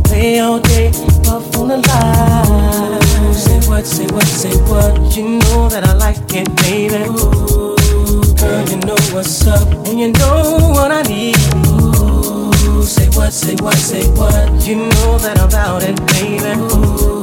Play 0.05 0.39
all 0.39 0.59
day, 0.59 0.91
puff 1.23 1.55
on 1.57 1.67
the 1.69 1.77
line. 1.77 3.33
Say 3.33 3.59
what, 3.69 3.85
say 3.85 4.07
what, 4.07 4.27
say 4.27 4.55
what. 4.69 5.15
You 5.15 5.39
know 5.39 5.69
that 5.69 5.83
I 5.85 5.93
like 5.93 6.33
it, 6.33 6.49
baby. 6.63 7.05
Ooh, 7.05 8.23
girl, 8.35 8.69
you 8.69 8.77
know 8.85 8.97
what's 9.13 9.47
up. 9.47 9.67
And 9.87 9.99
you 9.99 10.11
know 10.11 10.71
what 10.73 10.91
I 10.91 11.01
need. 11.03 11.37
Ooh, 11.67 12.83
say 12.83 13.07
what, 13.17 13.33
say 13.33 13.55
what, 13.55 13.77
say 13.77 14.07
what. 14.11 14.67
You 14.67 14.75
know 14.75 15.17
that 15.19 15.39
I'm 15.39 15.47
about 15.47 15.83
it, 15.83 15.95
baby. 16.07 16.53
Ooh, 16.59 17.14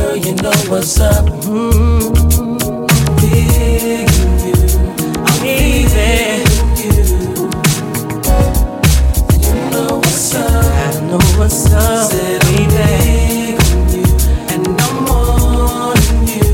girl, 0.00 0.16
you 0.16 0.34
know 0.36 0.52
what's 0.68 1.00
up. 1.00 1.26
Mm-hmm. 1.26 2.86
Big 3.20 4.08
you, 4.46 4.56
I'm 5.28 5.44
easy. 5.44 6.44
You 9.44 9.54
know 9.70 9.98
what's 9.98 10.34
up. 10.34 10.64
I 10.64 11.00
know 11.08 11.24
what's 11.38 11.72
up, 11.72 12.10
baby. 12.10 13.56
And 14.52 14.66
I'm 14.86 15.08
on 15.08 15.96
you. 16.26 16.48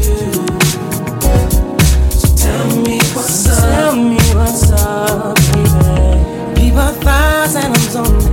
So 2.21 2.27
tell 2.43 2.67
me 2.85 2.99
what's 3.15 3.47
up. 3.49 3.59
Tell 3.59 3.95
me 3.97 4.19
what's 4.39 4.71
up, 4.73 5.37
baby. 5.53 6.61
Leave 6.61 6.77
our 6.77 6.93
thighs 7.05 7.55
and 7.57 7.73
I'm 7.77 7.87
zoning. 7.95 8.33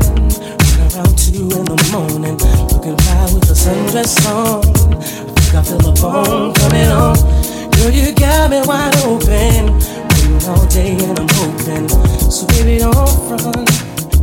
Run 0.78 0.92
around 0.92 1.14
two 1.18 1.48
in 1.58 1.66
the 1.66 1.78
morning. 1.92 2.38
Looking 2.72 2.98
fly 2.98 3.24
with 3.34 3.46
the 3.48 3.54
sundress 3.54 4.16
on. 4.28 4.73
Feel 5.66 5.90
a 5.90 5.94
bone 5.94 6.54
coming 6.54 6.88
on. 6.88 7.16
Girl, 7.72 7.92
you 7.92 8.14
got 8.14 8.50
me 8.50 8.62
wide 8.66 8.96
open. 9.06 9.80
Waiting 10.10 10.50
all 10.50 10.66
day 10.68 10.98
and 11.00 11.20
I'm 11.20 11.28
hoping. 11.32 11.88
So 12.32 12.46
baby, 12.48 12.80
don't 12.80 12.96
run. 13.30 13.66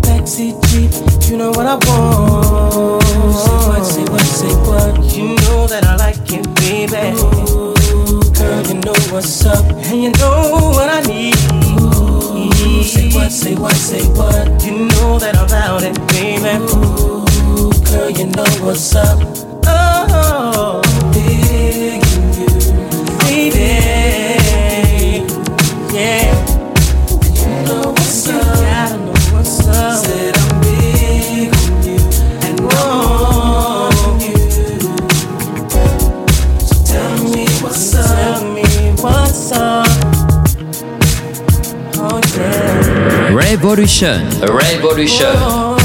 Backseat 0.05 0.57
Jeep, 0.69 0.93
you 1.31 1.37
know 1.37 1.51
what 1.51 1.67
I 1.67 1.77
want. 1.87 3.03
Say 3.35 3.57
what, 3.69 3.85
say 3.85 4.05
what, 4.05 4.21
say 4.21 4.55
what. 4.69 5.17
You 5.17 5.35
know 5.37 5.67
that 5.67 5.85
I 5.85 5.97
like 5.97 6.31
it, 6.33 6.47
baby. 6.57 7.17
Ooh, 7.21 8.23
Girl, 8.35 8.67
you 8.67 8.75
know 8.81 8.95
what's 9.13 9.45
up, 9.47 9.65
and 9.65 10.03
you 10.03 10.11
know 10.13 10.73
what 10.75 10.89
I 10.89 11.01
need. 11.03 11.37
Ooh, 11.81 12.83
say 12.83 13.11
what, 13.13 13.31
say 13.31 13.55
what, 13.55 13.75
say 13.75 14.05
what. 14.09 14.65
You 14.65 14.87
know 14.89 15.19
that 15.19 15.37
I'm 15.37 15.47
about 15.47 15.83
it, 15.83 15.97
baby. 16.09 16.57
Ooh, 16.75 17.73
girl, 17.85 18.11
you 18.11 18.27
know 18.27 18.45
what's 18.65 18.95
up. 18.95 19.50
Oh, 19.67 20.81
big 21.13 22.03
you, 22.39 22.49
baby. 23.21 23.69
Yeah. 25.95 26.31
You 27.35 27.49
know 27.67 27.85
what's 27.93 28.29
up. 28.29 28.35
Gotta 28.43 28.97
know 28.99 29.13
what's 29.33 29.67
up. 29.69 30.05
Said 30.05 30.35
I'm 30.37 30.61
big 30.61 31.49
on 31.55 31.71
you 31.85 31.99
and 32.47 32.57
want 32.61 34.23
you. 34.23 34.39
So 36.61 36.75
tell 36.85 37.15
me 37.25 37.45
what's 37.63 37.95
up. 37.95 38.07
Tell 38.07 38.43
me 38.55 38.67
what's 39.03 39.53
up. 39.53 39.87
Oh 42.03 42.21
yeah. 42.37 43.35
Revolution. 43.35 44.21
Revolution. 44.41 45.80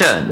action 0.00 0.27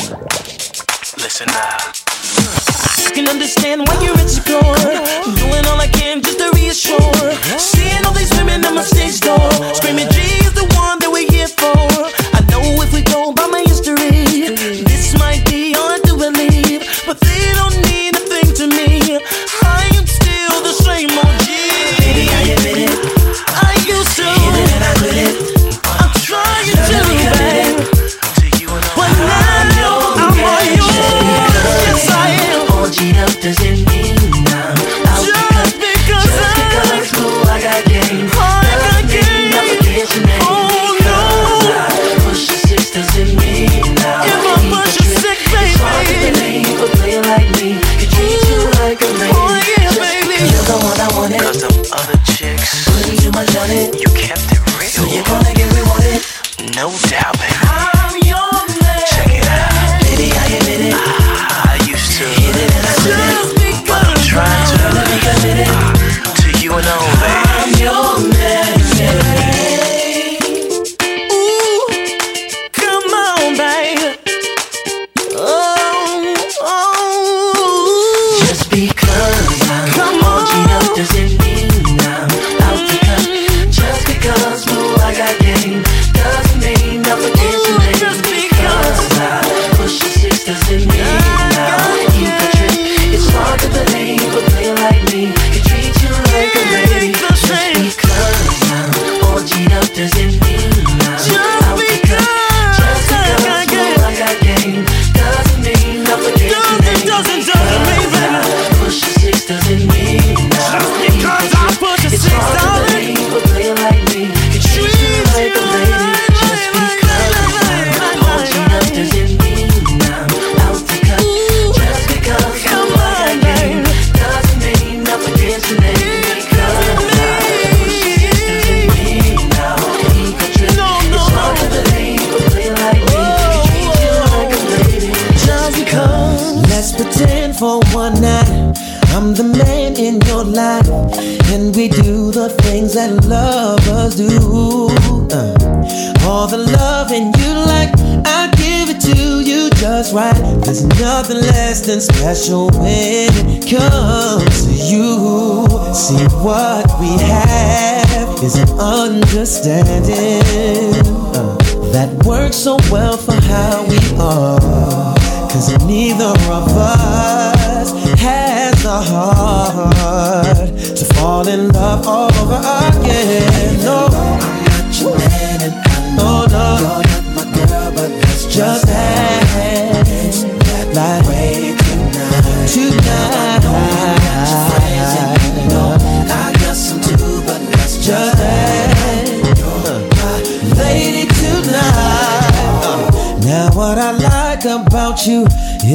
falling 171.46 171.60
in 171.60 171.68
love 171.68 172.06
all 172.06 172.32
over 172.34 172.54
us. 172.54 172.85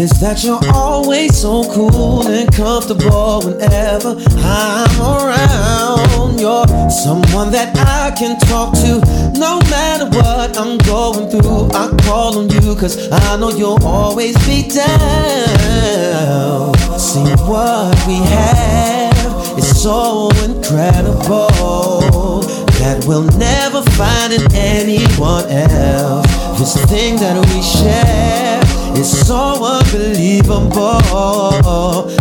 Is 0.02 0.19
that 0.19 0.44
you're 0.44 0.60
always 0.73 1.38
so 1.38 1.64
cool 1.72 2.26
and 2.26 2.52
comfortable 2.52 3.44
whenever 3.45 4.18
I'm 4.41 4.99
around. 4.99 6.40
You're 6.40 6.65
someone 6.90 7.52
that 7.52 7.78
I 7.78 8.10
can 8.18 8.40
talk 8.40 8.73
to 8.82 8.98
no 9.38 9.60
matter 9.69 10.10
what 10.18 10.57
I'm 10.57 10.80
going 10.80 11.30
through. 11.30 11.69
I 11.78 11.95
call 12.02 12.40
on 12.40 12.49
you 12.49 12.76
cause 12.76 13.11
I 13.11 13.38
know 13.38 13.52
you'll 13.52 13.86
always 13.86 14.36
be 14.48 14.68
down. 14.68 16.73
See 16.98 17.22
what 17.45 17.94
we 18.07 18.15
have 18.26 19.60
is 19.60 19.84
so 19.84 20.32
incredible 20.41 22.41
that 22.82 23.06
we'll 23.06 23.30
never 23.38 23.84
find 23.91 24.34
in 24.34 24.41
anyone 24.56 25.45
else. 25.45 26.26
This 26.57 26.73
thing 26.90 27.18
that 27.18 27.38
we 27.53 27.61
share 27.61 28.70
it's 28.93 29.27
so 29.27 29.63
unbelievable 29.63 30.99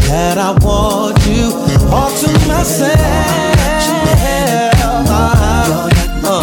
that 0.09 0.39
I 0.39 0.53
want 0.65 1.19
you 1.27 1.51
all 1.91 2.11
to 2.11 2.31
myself. 2.49 2.99
Oh, 6.23 6.43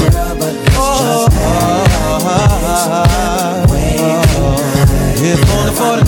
oh, 0.73 0.77
oh, 0.77 0.89
oh, 0.89 1.37
if 5.19 5.39
only 5.51 5.73
for 5.73 5.95
the 5.97 6.06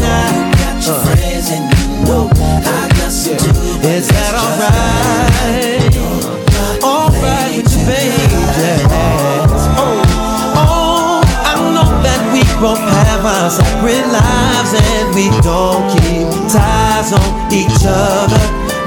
our 13.49 13.55
separate 13.55 14.07
lives 14.11 14.73
and 14.73 15.15
we 15.15 15.29
don't 15.41 15.89
keep 15.97 16.27
ties 16.51 17.13
on 17.13 17.51
each 17.51 17.81
other. 17.85 18.41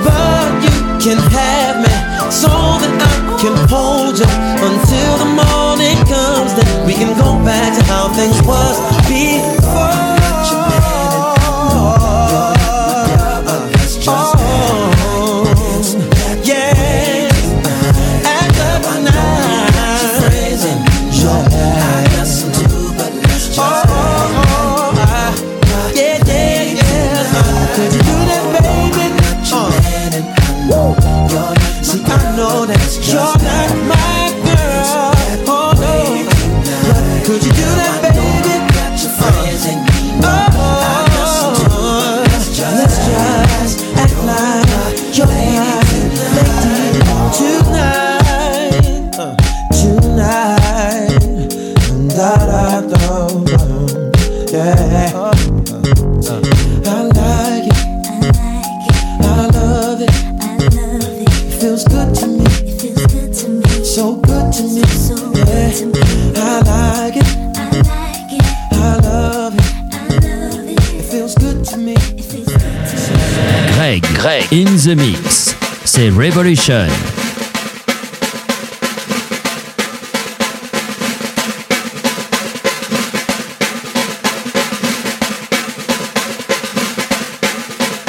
But 0.05 0.63
you 0.63 0.71
can 1.03 1.19
have 1.35 1.77
me 1.83 2.31
so 2.31 2.49
that 2.49 2.95
I 3.03 3.41
can 3.41 3.57
hold 3.69 4.19
you 4.19 4.31
until 4.63 5.13
the 5.19 5.31
morning 5.43 5.99
comes. 6.07 6.55
Then 6.55 6.87
we 6.87 6.95
can 6.95 7.17
go 7.19 7.35
back 7.45 7.77
to 7.79 7.85
how 7.91 8.09
things 8.15 8.41
was 8.43 8.79
before. 9.09 9.62
The 74.95 74.97
mix. 74.97 75.55
C'est 75.85 76.11
Revolution. 76.11 76.87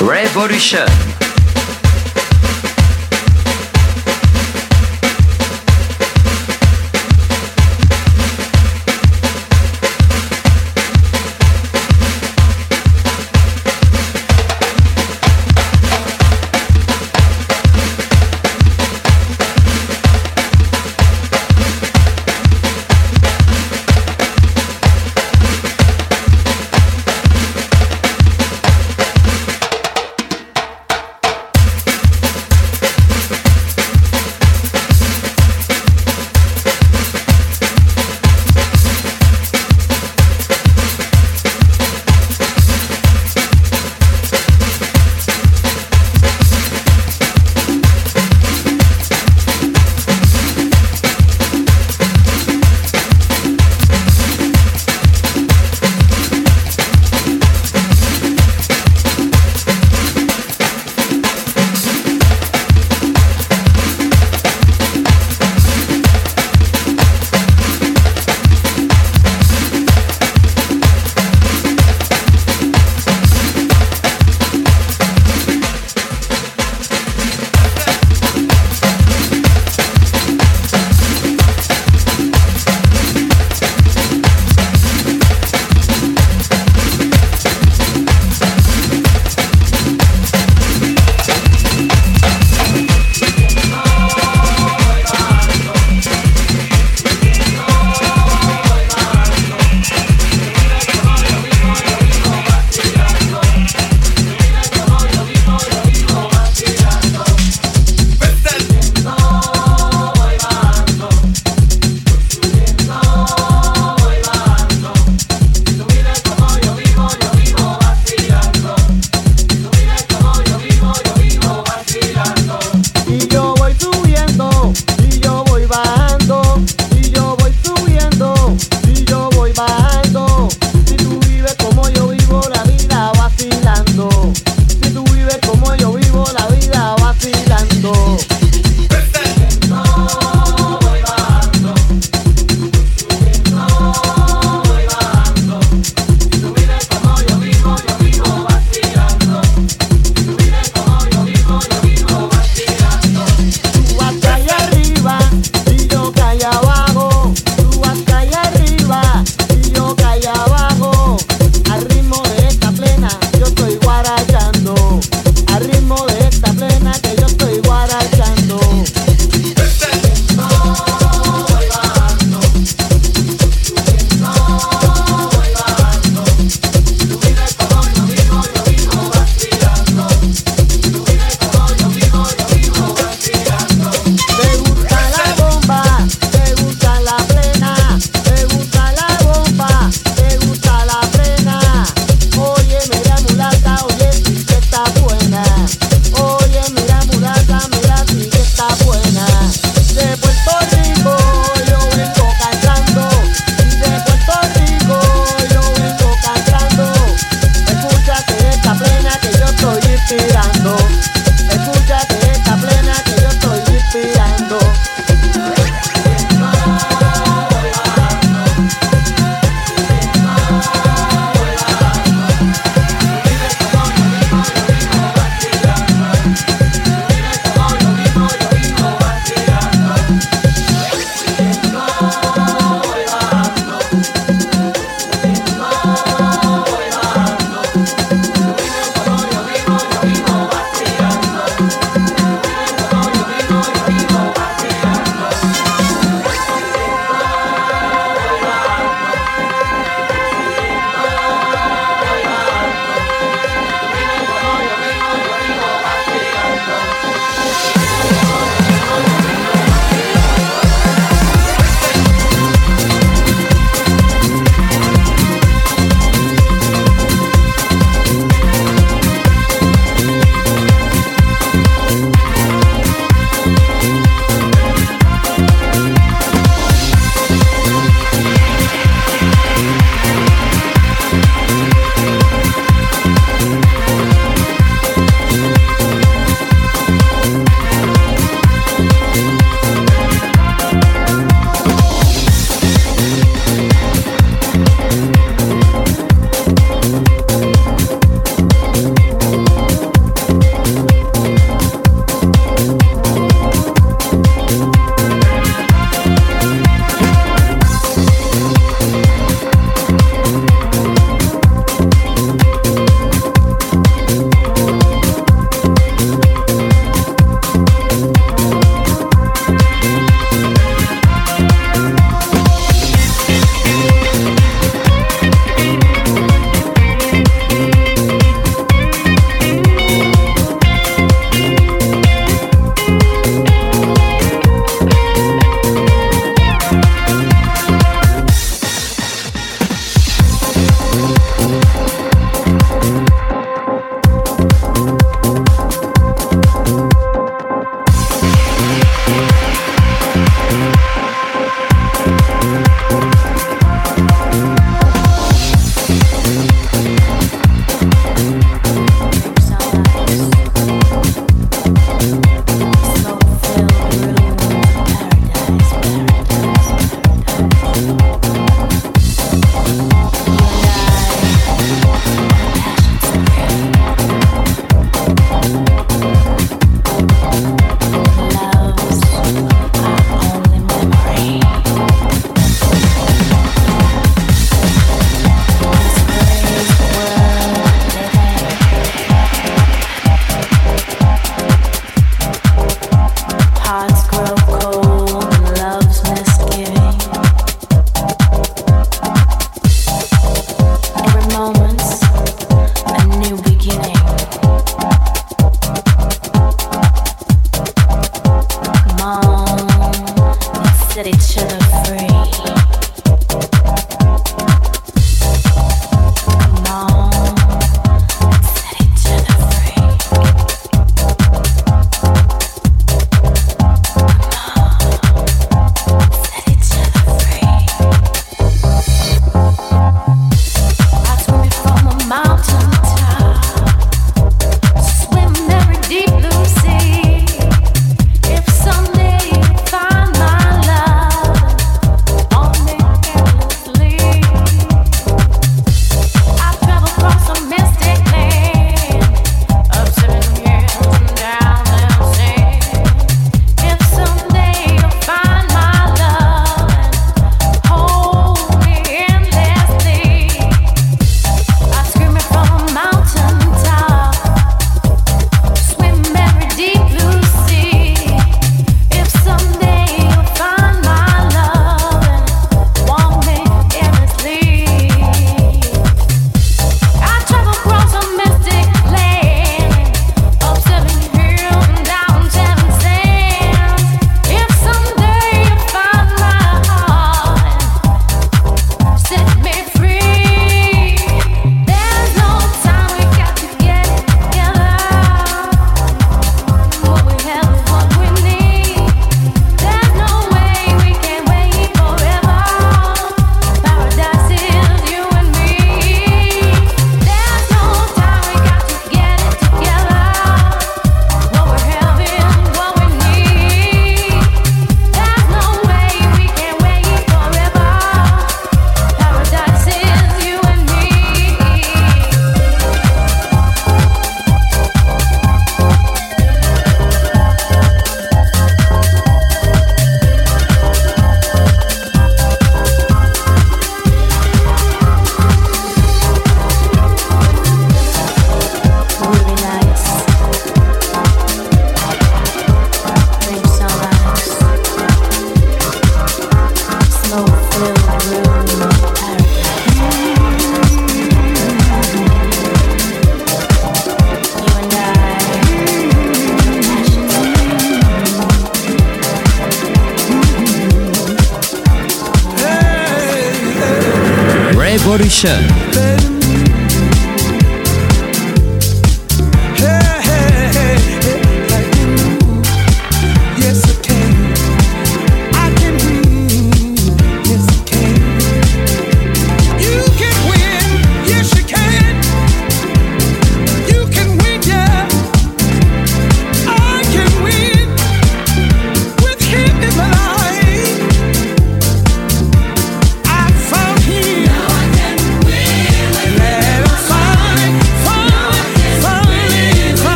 Revolution. 0.00 1.15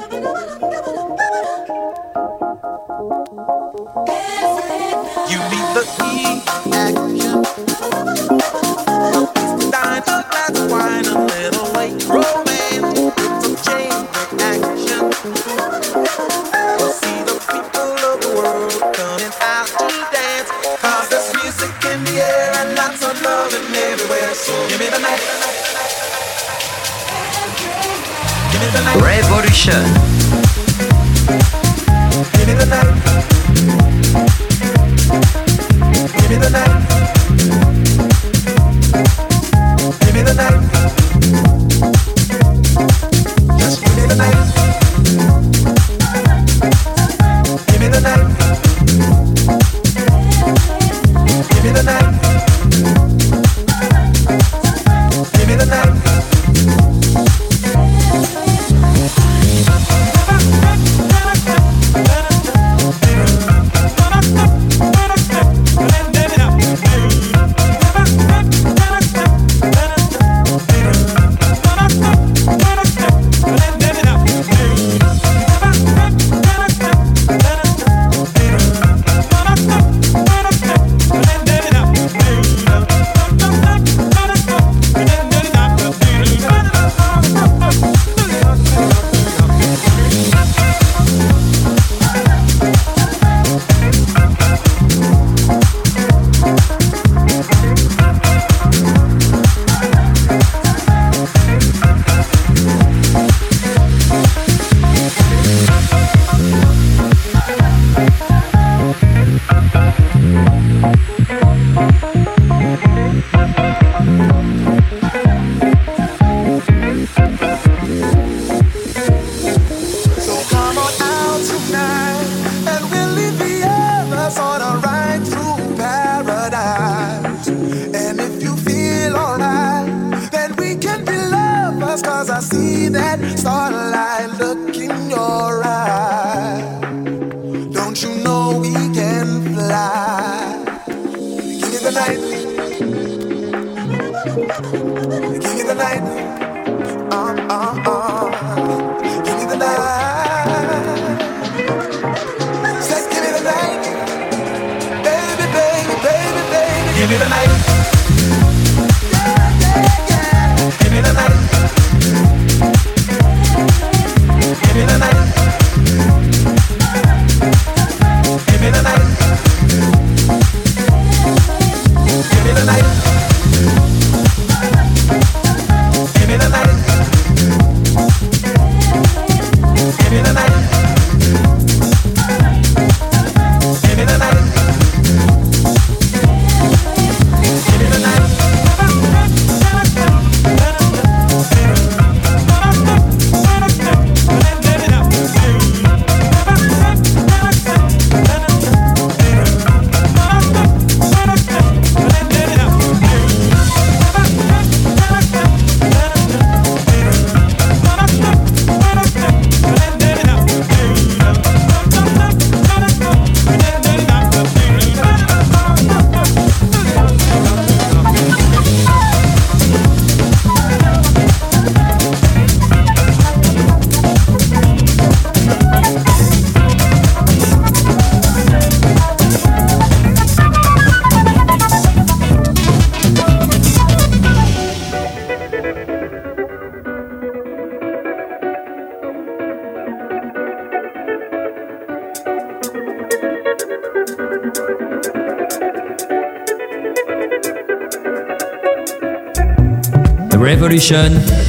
You 0.00 0.08
beat 5.50 5.68
the 5.74 5.84
E 6.04 6.42
action. 6.72 7.69
Sure. 29.60 30.19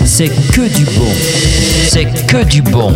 C'est 0.03 0.29
que 0.51 0.67
du 0.75 0.83
bon. 0.83 1.11
C'est 1.87 2.05
que 2.25 2.43
du 2.43 2.63
bon. 2.63 2.91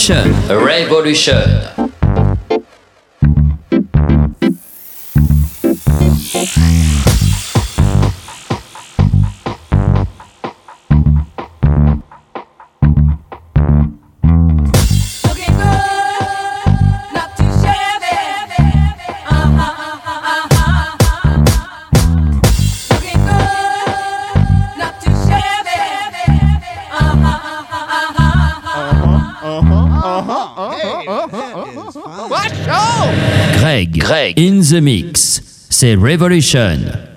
Revolution. 0.00 0.56
Revolution. 0.64 1.79
The 34.70 34.80
mix. 34.80 35.42
C'est 35.68 35.96
Revolution. 35.96 37.09